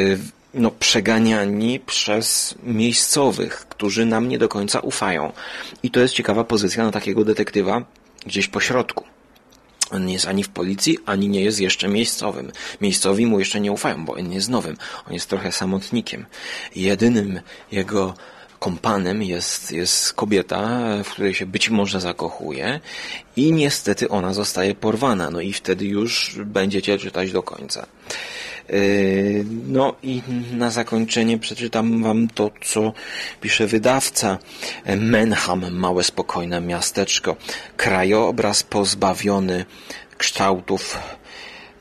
no, 0.53 0.71
przeganiani 0.71 1.79
przez 1.79 2.55
miejscowych, 2.63 3.65
którzy 3.69 4.05
nam 4.05 4.27
nie 4.29 4.37
do 4.37 4.49
końca 4.49 4.79
ufają. 4.79 5.33
I 5.83 5.91
to 5.91 5.99
jest 5.99 6.13
ciekawa 6.13 6.43
pozycja 6.43 6.83
na 6.83 6.91
takiego 6.91 7.25
detektywa 7.25 7.85
gdzieś 8.25 8.47
po 8.47 8.59
środku. 8.59 9.14
On 9.91 10.05
nie 10.05 10.13
jest 10.13 10.27
ani 10.27 10.43
w 10.43 10.49
policji, 10.49 10.97
ani 11.05 11.29
nie 11.29 11.41
jest 11.41 11.59
jeszcze 11.59 11.87
miejscowym. 11.87 12.51
Miejscowi 12.81 13.25
mu 13.25 13.39
jeszcze 13.39 13.59
nie 13.59 13.71
ufają, 13.71 14.05
bo 14.05 14.13
on 14.13 14.31
jest 14.31 14.49
nowym. 14.49 14.77
On 15.07 15.13
jest 15.13 15.29
trochę 15.29 15.51
samotnikiem. 15.51 16.25
Jedynym 16.75 17.39
jego 17.71 18.13
kompanem 18.59 19.23
jest, 19.23 19.71
jest 19.71 20.13
kobieta, 20.13 20.79
w 21.03 21.09
której 21.09 21.33
się 21.33 21.45
być 21.45 21.69
może 21.69 22.01
zakochuje 22.01 22.79
i 23.35 23.51
niestety 23.51 24.09
ona 24.09 24.33
zostaje 24.33 24.75
porwana. 24.75 25.29
No 25.29 25.41
i 25.41 25.53
wtedy 25.53 25.85
już 25.85 26.35
będziecie 26.45 26.97
czytać 26.97 27.31
do 27.31 27.43
końca. 27.43 27.85
Yy, 28.69 29.45
no 29.67 29.93
i 30.03 30.21
na 30.51 30.71
zakończenie 30.71 31.37
przeczytam 31.37 32.03
wam 32.03 32.27
to, 32.27 32.51
co 32.61 32.93
pisze 33.41 33.67
wydawca. 33.67 34.37
Menham, 34.97 35.71
małe 35.71 36.03
spokojne 36.03 36.61
miasteczko. 36.61 37.35
Krajobraz 37.77 38.63
pozbawiony 38.63 39.65
kształtów, 40.17 40.99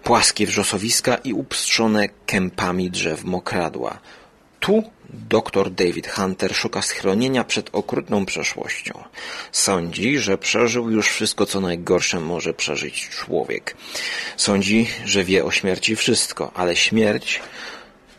płaskie 0.02 0.46
wrzosowiska 0.46 1.14
i 1.16 1.32
upstrzone 1.32 2.08
kępami 2.26 2.90
drzew 2.90 3.24
mokradła. 3.24 3.98
Tu 4.60 4.82
Doktor 5.14 5.70
David 5.70 6.08
Hunter 6.08 6.54
szuka 6.54 6.82
schronienia 6.82 7.44
przed 7.44 7.70
okrutną 7.72 8.26
przeszłością. 8.26 9.04
Sądzi, 9.52 10.18
że 10.18 10.38
przeżył 10.38 10.90
już 10.90 11.08
wszystko, 11.08 11.46
co 11.46 11.60
najgorsze 11.60 12.20
może 12.20 12.54
przeżyć 12.54 13.08
człowiek. 13.08 13.76
Sądzi, 14.36 14.86
że 15.04 15.24
wie 15.24 15.44
o 15.44 15.50
śmierci 15.50 15.96
wszystko, 15.96 16.50
ale 16.54 16.76
śmierć, 16.76 17.40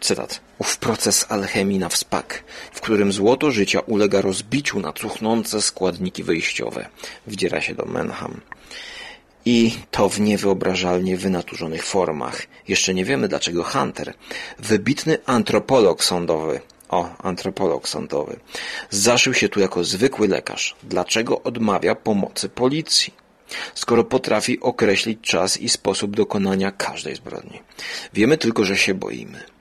cytat, 0.01 0.41
ów 0.57 0.77
proces 0.77 1.25
alchemii 1.29 1.79
na 1.79 1.89
wspak, 1.89 2.43
w 2.71 2.81
którym 2.81 3.11
złoto 3.11 3.51
życia 3.51 3.79
ulega 3.79 4.21
rozbiciu 4.21 4.79
na 4.79 4.93
cuchnące 4.93 5.61
składniki 5.61 6.23
wyjściowe, 6.23 6.87
wdziera 7.27 7.61
się 7.61 7.75
do 7.75 7.85
Menham. 7.85 8.41
I 9.45 9.71
to 9.91 10.09
w 10.09 10.19
niewyobrażalnie 10.19 11.17
wynaturzonych 11.17 11.85
formach. 11.85 12.41
Jeszcze 12.67 12.93
nie 12.93 13.05
wiemy 13.05 13.27
dlaczego 13.27 13.63
Hunter, 13.63 14.13
wybitny 14.59 15.17
antropolog 15.25 16.03
sądowy, 16.03 16.61
o, 16.89 17.09
antropolog 17.23 17.89
sądowy. 17.89 18.39
Zaszył 18.89 19.33
się 19.33 19.49
tu 19.49 19.59
jako 19.59 19.83
zwykły 19.83 20.27
lekarz. 20.27 20.75
Dlaczego 20.83 21.41
odmawia 21.41 21.95
pomocy 21.95 22.49
policji? 22.49 23.13
Skoro 23.75 24.03
potrafi 24.03 24.59
określić 24.59 25.21
czas 25.21 25.57
i 25.57 25.69
sposób 25.69 26.15
dokonania 26.15 26.71
każdej 26.71 27.15
zbrodni. 27.15 27.61
Wiemy 28.13 28.37
tylko, 28.37 28.65
że 28.65 28.77
się 28.77 28.93
boimy. 28.93 29.54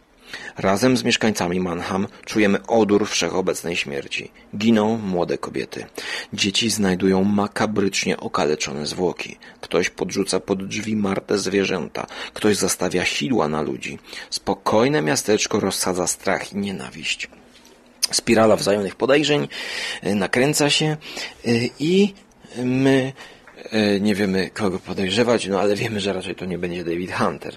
Razem 0.58 0.96
z 0.96 1.04
mieszkańcami 1.04 1.60
Manham 1.60 2.06
czujemy 2.24 2.66
odór 2.66 3.08
wszechobecnej 3.08 3.76
śmierci. 3.76 4.30
Giną 4.56 4.96
młode 4.96 5.38
kobiety. 5.38 5.86
Dzieci 6.32 6.70
znajdują 6.70 7.24
makabrycznie 7.24 8.16
okaleczone 8.16 8.86
zwłoki. 8.86 9.36
Ktoś 9.60 9.90
podrzuca 9.90 10.40
pod 10.40 10.66
drzwi 10.66 10.96
marte 10.96 11.38
zwierzęta. 11.38 12.06
Ktoś 12.34 12.56
zastawia 12.56 13.04
sidła 13.04 13.48
na 13.48 13.62
ludzi. 13.62 13.98
Spokojne 14.30 15.02
miasteczko 15.02 15.60
rozsadza 15.60 16.06
strach 16.06 16.52
i 16.52 16.56
nienawiść. 16.56 17.28
Spirala 18.10 18.56
wzajemnych 18.56 18.94
podejrzeń 18.94 19.48
e, 20.02 20.14
nakręca 20.14 20.70
się 20.70 20.86
e, 20.86 20.96
i 21.78 22.14
my 22.64 23.12
e, 23.70 24.00
nie 24.00 24.14
wiemy 24.14 24.50
kogo 24.50 24.78
podejrzewać, 24.78 25.46
no 25.46 25.60
ale 25.60 25.76
wiemy, 25.76 26.00
że 26.00 26.12
raczej 26.12 26.34
to 26.34 26.44
nie 26.44 26.58
będzie 26.58 26.84
David 26.84 27.12
Hunter. 27.12 27.54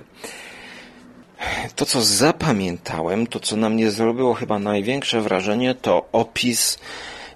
To, 1.75 1.85
co 1.85 2.01
zapamiętałem, 2.01 3.27
to, 3.27 3.39
co 3.39 3.55
na 3.55 3.69
mnie 3.69 3.91
zrobiło 3.91 4.33
chyba 4.33 4.59
największe 4.59 5.21
wrażenie, 5.21 5.75
to 5.75 6.05
opis 6.11 6.79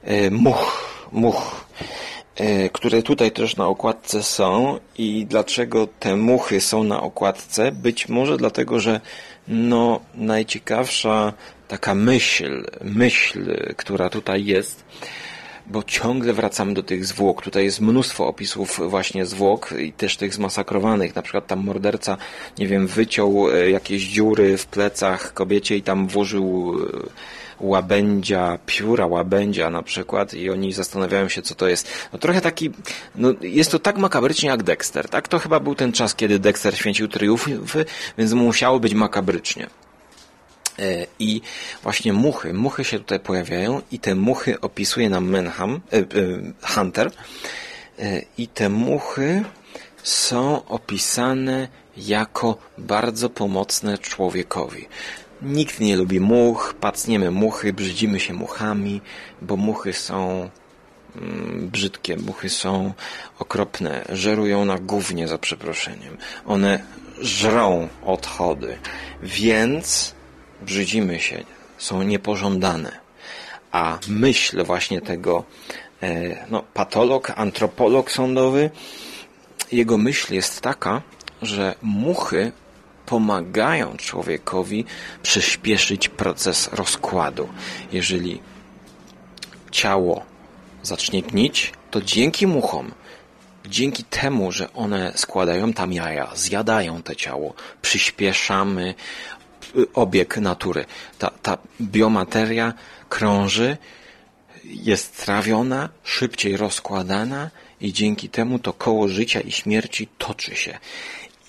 e, 0.04 0.32
much, 0.32 0.90
much, 1.12 1.66
e, 2.36 2.70
które 2.70 3.04
tutaj 3.04 3.32
też 3.32 3.56
na 3.56 3.68
okładce 3.68 4.24
są 4.24 4.80
i 4.98 5.26
dlaczego 5.26 5.88
te 6.00 6.16
muchy 6.16 6.62
są 6.62 6.84
na 6.84 7.02
okładce? 7.02 7.72
Być 7.72 8.10
może 8.10 8.38
dlatego, 8.38 8.80
że 8.80 9.02
no, 9.48 10.00
najciekawsza 10.16 11.34
taka 11.68 11.96
myśl, 11.96 12.66
myśl, 12.82 13.58
która 13.78 14.10
tutaj 14.10 14.46
jest, 14.46 14.84
bo 15.72 15.84
ciągle 15.84 16.34
wracamy 16.34 16.74
do 16.74 16.84
tych 16.84 17.06
zwłok. 17.06 17.42
Tutaj 17.42 17.64
jest 17.64 17.82
mnóstwo 17.82 18.28
opisów 18.28 18.80
właśnie 18.90 19.26
zwłok 19.26 19.74
i 19.80 19.94
też 19.94 20.18
tych 20.18 20.34
zmasakrowanych. 20.34 21.16
Na 21.16 21.22
przykład 21.22 21.48
tam 21.48 21.66
morderca, 21.66 22.18
nie 22.60 22.68
wiem, 22.68 22.88
wyciął 22.88 23.52
e, 23.52 23.70
jakieś 23.70 24.04
dziury 24.04 24.58
w 24.58 24.66
plecach 24.66 25.34
kobiecie 25.34 25.78
i 25.78 25.82
tam 25.82 26.08
włożył 26.08 26.76
e, 26.84 27.10
łabędzia, 27.60 28.60
pióra 28.66 29.08
łabędzia 29.08 29.70
na 29.70 29.84
przykład 29.84 30.34
i 30.34 30.50
oni 30.50 30.74
zastanawiają 30.74 31.30
się, 31.30 31.42
co 31.42 31.56
to 31.56 31.68
jest. 31.68 31.88
No 32.14 32.20
trochę 32.20 32.42
taki, 32.42 32.70
no 33.16 33.34
jest 33.42 33.72
to 33.72 33.80
tak 33.80 33.98
makabrycznie 33.98 34.50
jak 34.50 34.64
Dexter, 34.64 35.10
tak? 35.10 35.28
To 35.28 35.40
chyba 35.40 35.60
był 35.60 35.76
ten 35.76 35.92
czas, 35.92 36.16
kiedy 36.16 36.40
Dexter 36.40 36.78
święcił 36.78 37.08
triumfy, 37.08 37.86
więc 38.18 38.34
musiało 38.34 38.80
być 38.80 38.94
makabrycznie. 38.94 39.68
E, 40.80 41.08
I 41.20 41.42
właśnie 41.84 42.14
muchy, 42.14 42.54
muchy 42.54 42.84
się 42.84 43.00
tutaj 43.00 43.20
pojawiają 43.20 43.82
i 43.92 44.00
te 44.00 44.16
muchy 44.16 44.62
opisuje 44.62 45.10
nam 45.10 45.30
Menham, 45.30 45.82
e, 45.92 45.98
e, 45.98 46.04
Hunter 46.62 47.12
i 48.38 48.48
te 48.48 48.70
muchy 48.70 49.44
są 50.04 50.66
opisane 50.66 51.68
jako 51.98 52.58
bardzo 52.78 53.30
pomocne 53.30 53.98
człowiekowi. 53.98 54.88
Nikt 55.42 55.80
nie 55.80 55.96
lubi 55.96 56.20
much, 56.20 56.74
pacniemy 56.74 57.32
muchy, 57.32 57.74
brzydzimy 57.74 58.20
się 58.20 58.34
muchami, 58.34 59.02
bo 59.42 59.58
muchy 59.58 59.94
są 59.94 60.50
mm, 61.16 61.70
brzydkie, 61.70 62.18
muchy 62.18 62.50
są 62.50 62.94
okropne, 63.40 64.06
żerują 64.10 64.66
na 64.66 64.78
gównie 64.78 65.28
za 65.28 65.38
przeproszeniem. 65.38 66.18
One 66.46 66.84
żrą 67.20 67.88
odchody, 68.06 68.78
więc 69.24 70.16
brzydzimy 70.62 71.20
się, 71.20 71.44
są 71.78 72.04
niepożądane. 72.04 73.00
A 73.72 73.98
myśl 74.08 74.64
właśnie 74.64 75.02
tego 75.02 75.44
e, 76.04 76.46
no, 76.50 76.64
patolog, 76.74 77.32
antropolog 77.36 78.12
sądowy, 78.12 78.70
jego 79.72 79.98
myśl 79.98 80.34
jest 80.34 80.62
taka, 80.62 81.02
że 81.42 81.76
muchy 81.82 82.52
pomagają 83.06 83.98
człowiekowi 83.98 84.86
przyspieszyć 85.24 86.10
proces 86.10 86.70
rozkładu. 86.74 87.50
Jeżeli 87.92 88.42
ciało 89.72 90.26
zacznie 90.84 91.22
gnić, 91.22 91.74
to 91.92 92.02
dzięki 92.02 92.48
muchom, 92.48 92.92
dzięki 93.66 94.04
temu, 94.04 94.52
że 94.52 94.74
one 94.74 95.12
składają 95.16 95.74
tam 95.74 95.94
jaja, 95.94 96.32
zjadają 96.36 97.04
te 97.04 97.16
ciało, 97.16 97.54
przyspieszamy 97.82 98.94
obieg 99.94 100.38
natury. 100.38 100.86
Ta, 101.20 101.32
ta 101.42 101.58
biomateria 101.82 102.74
krąży, 103.10 103.78
jest 104.64 105.26
trawiona, 105.26 105.90
szybciej 106.04 106.58
rozkładana 106.58 107.50
i 107.82 107.94
dzięki 107.94 108.30
temu 108.30 108.60
to 108.60 108.74
koło 108.74 109.08
życia 109.08 109.40
i 109.40 109.52
śmierci 109.52 110.08
toczy 110.18 110.56
się. 110.56 110.80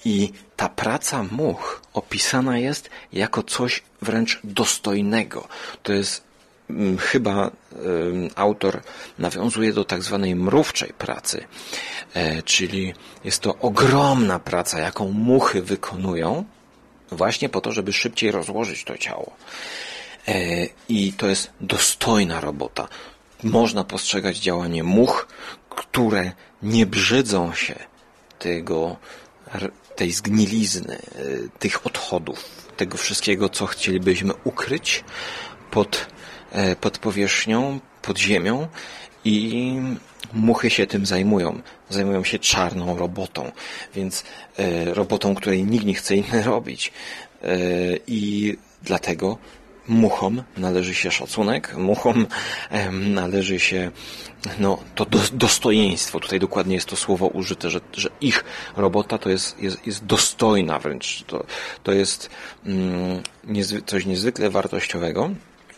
I 0.04 0.32
ta 0.56 0.68
praca 0.68 1.22
much 1.30 1.82
opisana 1.92 2.58
jest 2.58 2.90
jako 3.12 3.42
coś 3.42 3.82
wręcz 4.02 4.40
dostojnego. 4.44 5.48
To 5.82 5.92
jest 5.92 6.22
mm, 6.70 6.98
chyba 6.98 7.50
autor 8.34 8.80
nawiązuje 9.18 9.72
do 9.72 9.84
tak 9.84 10.02
zwanej 10.02 10.36
mrówczej 10.36 10.92
pracy, 10.98 11.44
e, 12.14 12.42
czyli 12.42 12.94
jest 13.24 13.40
to 13.40 13.58
ogromna 13.58 14.38
praca, 14.38 14.80
jaką 14.80 15.12
muchy 15.12 15.62
wykonują, 15.62 16.44
właśnie 17.12 17.48
po 17.48 17.60
to, 17.60 17.72
żeby 17.72 17.92
szybciej 17.92 18.30
rozłożyć 18.30 18.84
to 18.84 18.98
ciało. 18.98 19.32
E, 20.28 20.66
I 20.88 21.12
to 21.12 21.26
jest 21.26 21.50
dostojna 21.60 22.40
robota. 22.40 22.88
Można 23.42 23.84
postrzegać 23.84 24.38
działanie 24.38 24.82
much, 24.82 25.26
które 25.70 26.32
nie 26.62 26.86
brzydzą 26.86 27.54
się 27.54 27.74
tego, 28.38 28.96
tej 29.96 30.12
zgnilizny, 30.12 30.96
e, 30.96 31.58
tych 31.58 31.86
odchodów, 31.86 32.44
tego 32.76 32.96
wszystkiego, 32.98 33.48
co 33.48 33.66
chcielibyśmy 33.66 34.32
ukryć 34.44 35.04
pod, 35.70 36.06
e, 36.52 36.76
pod 36.76 36.98
powierzchnią, 36.98 37.80
pod 38.02 38.18
ziemią 38.18 38.68
i 39.24 39.74
muchy 40.34 40.70
się 40.70 40.86
tym 40.86 41.06
zajmują. 41.06 41.60
Zajmują 41.90 42.24
się 42.24 42.38
czarną 42.38 42.96
robotą, 42.96 43.52
więc 43.94 44.24
e, 44.56 44.94
robotą, 44.94 45.34
której 45.34 45.64
nikt 45.64 45.84
nie 45.84 45.94
chce 45.94 46.16
inny 46.16 46.42
robić. 46.42 46.92
E, 47.42 47.48
I 48.06 48.56
dlatego 48.82 49.38
muchom 49.88 50.42
należy 50.56 50.94
się 50.94 51.10
szacunek, 51.10 51.74
muchom 51.76 52.26
należy 52.92 53.60
się 53.60 53.90
no, 54.58 54.78
to 54.94 55.04
do, 55.04 55.18
dostojeństwo. 55.32 56.20
Tutaj 56.20 56.40
dokładnie 56.40 56.74
jest 56.74 56.88
to 56.88 56.96
słowo 56.96 57.26
użyte, 57.26 57.70
że, 57.70 57.80
że 57.96 58.08
ich 58.20 58.44
robota 58.76 59.18
to 59.18 59.30
jest, 59.30 59.62
jest, 59.62 59.86
jest 59.86 60.04
dostojna 60.04 60.78
wręcz. 60.78 61.22
To, 61.22 61.44
to 61.82 61.92
jest 61.92 62.30
mm, 62.66 63.22
niezwy, 63.44 63.82
coś 63.82 64.06
niezwykle 64.06 64.50
wartościowego. 64.50 65.30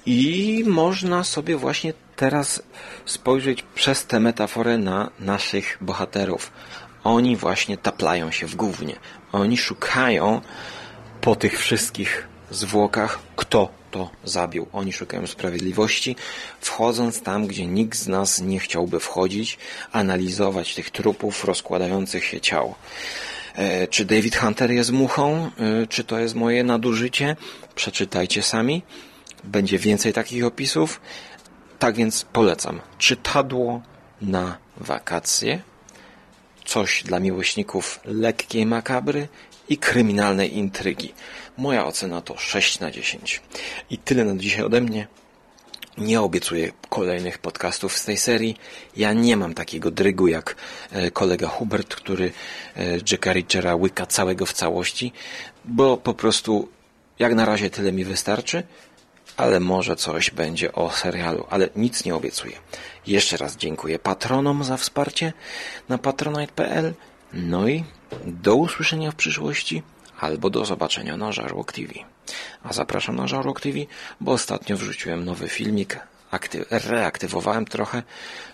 I 0.07 0.63
można 0.67 1.25
sobie 1.25 1.57
właśnie 1.57 1.93
teraz 2.17 2.63
spojrzeć 3.05 3.63
przez 3.75 4.07
tę 4.07 4.21
metaforę 4.21 4.79
na 4.79 5.11
naszych 5.21 5.79
bohaterów. 5.81 6.53
Oni 7.05 7.37
właśnie 7.37 7.79
taplają 7.79 8.31
się 8.31 8.47
w 8.47 8.57
gównie. 8.57 8.97
Oni 9.33 9.57
szukają 9.57 10.41
po 11.21 11.37
tych 11.37 11.61
wszystkich 11.61 12.29
zwłokach, 12.51 13.19
kto 13.37 13.69
to 13.91 14.11
zabił. 14.25 14.67
Oni 14.73 14.93
szukają 14.93 15.27
sprawiedliwości, 15.27 16.17
wchodząc 16.61 17.23
tam, 17.23 17.47
gdzie 17.47 17.67
nikt 17.67 17.99
z 17.99 18.09
nas 18.09 18.41
nie 18.41 18.59
chciałby 18.59 19.01
wchodzić, 19.01 19.59
analizować 19.93 20.75
tych 20.75 20.91
trupów 20.91 21.45
rozkładających 21.45 22.25
się 22.25 22.41
ciał. 22.41 22.75
E, 23.55 23.87
czy 23.87 24.05
David 24.05 24.37
Hunter 24.37 24.71
jest 24.71 24.93
muchą? 24.93 25.51
E, 25.83 25.87
czy 25.87 26.05
to 26.05 26.19
jest 26.19 26.35
moje 26.35 26.65
nadużycie? 26.65 27.37
Przeczytajcie 27.75 28.43
sami. 28.43 28.83
Będzie 29.45 29.79
więcej 29.79 30.13
takich 30.13 30.45
opisów. 30.45 31.01
Tak 31.85 31.95
więc 31.95 32.25
polecam. 32.33 32.81
Czytadło 32.99 33.83
na 34.23 34.59
wakacje. 34.77 35.63
Coś 36.65 37.03
dla 37.03 37.21
miłośników 37.21 38.01
lekkiej 38.05 38.67
makabry 38.67 39.29
i 39.69 39.79
kryminalnej 39.79 40.57
intrygi. 40.57 41.15
Moja 41.57 41.87
ocena 41.87 42.21
to 42.21 42.37
6 42.37 42.81
na 42.81 42.91
10. 42.91 43.43
I 43.91 43.99
tyle 43.99 44.25
na 44.25 44.37
dzisiaj 44.37 44.65
ode 44.65 44.81
mnie. 44.81 45.07
Nie 45.99 46.21
obiecuję 46.21 46.73
kolejnych 46.89 47.39
podcastów 47.39 47.97
z 47.97 48.05
tej 48.05 48.17
serii. 48.17 48.57
Ja 48.97 49.13
nie 49.13 49.37
mam 49.37 49.55
takiego 49.55 49.91
drygu 49.91 50.27
jak 50.27 50.57
e, 50.93 51.11
kolega 51.11 51.49
Hubert, 51.49 51.95
który 51.95 52.33
e, 52.77 52.85
Jacka 53.11 53.33
Richera 53.33 53.77
łyka 53.77 54.07
całego 54.07 54.47
w 54.47 54.53
całości, 54.53 55.13
bo 55.65 55.97
po 55.97 56.15
prostu 56.15 56.69
jak 57.19 57.35
na 57.35 57.45
razie 57.45 57.71
tyle 57.71 57.93
mi 57.93 58.05
wystarczy, 58.05 58.63
ale 59.37 59.61
może 59.61 59.97
coś 59.97 60.31
będzie 60.31 60.73
o 60.73 60.91
serialu, 60.91 61.47
ale 61.51 61.69
nic 61.77 62.05
nie 62.05 62.15
obiecuję. 62.15 62.57
Jeszcze 63.07 63.37
raz 63.37 63.57
dziękuję 63.57 63.99
patronom 63.99 64.65
za 64.65 64.77
wsparcie 64.77 65.33
na 65.89 65.99
patronite.pl. 65.99 66.95
No 67.33 67.69
i 67.69 67.85
do 68.25 68.55
usłyszenia 68.55 69.11
w 69.11 69.15
przyszłości 69.15 69.83
albo 70.21 70.51
do 70.51 70.65
zobaczenia 70.65 71.17
na 71.17 71.33
Żarłok 71.33 71.73
TV. 71.73 71.93
A 72.63 72.73
zapraszam 72.73 73.17
na 73.17 73.27
Żarłok 73.27 73.61
TV, 73.61 73.79
bo 74.21 74.33
ostatnio 74.33 74.77
wrzuciłem 74.77 75.25
nowy 75.25 75.49
filmik, 75.49 76.01
reaktywowałem 76.71 77.65
trochę, 77.65 78.03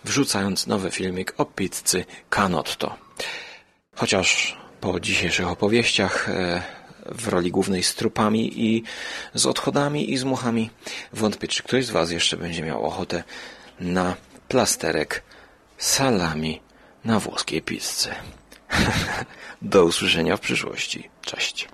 wrzucając 0.04 0.66
nowy 0.66 0.90
filmik 0.90 1.34
o 1.36 1.44
pizzy 1.44 2.04
Canotto. 2.30 2.96
Chociaż 3.96 4.56
po 4.80 5.00
dzisiejszych 5.00 5.48
opowieściach 5.48 6.28
e, 6.28 6.62
w 7.10 7.28
roli 7.28 7.50
głównej 7.50 7.82
z 7.82 7.94
trupami 7.94 8.60
i 8.66 8.82
z 9.34 9.46
odchodami 9.46 10.12
i 10.12 10.18
z 10.18 10.24
muchami 10.24 10.70
wątpię, 11.12 11.48
czy 11.48 11.62
ktoś 11.62 11.86
z 11.86 11.90
Was 11.90 12.10
jeszcze 12.10 12.36
będzie 12.36 12.62
miał 12.62 12.86
ochotę 12.86 13.22
na 13.80 14.16
plasterek 14.48 15.22
salami 15.78 16.60
na 17.04 17.20
włoskiej 17.20 17.62
pizzy. 17.62 18.10
Do 19.62 19.84
usłyszenia 19.84 20.36
w 20.36 20.40
przyszłości. 20.40 21.10
Cześć. 21.22 21.68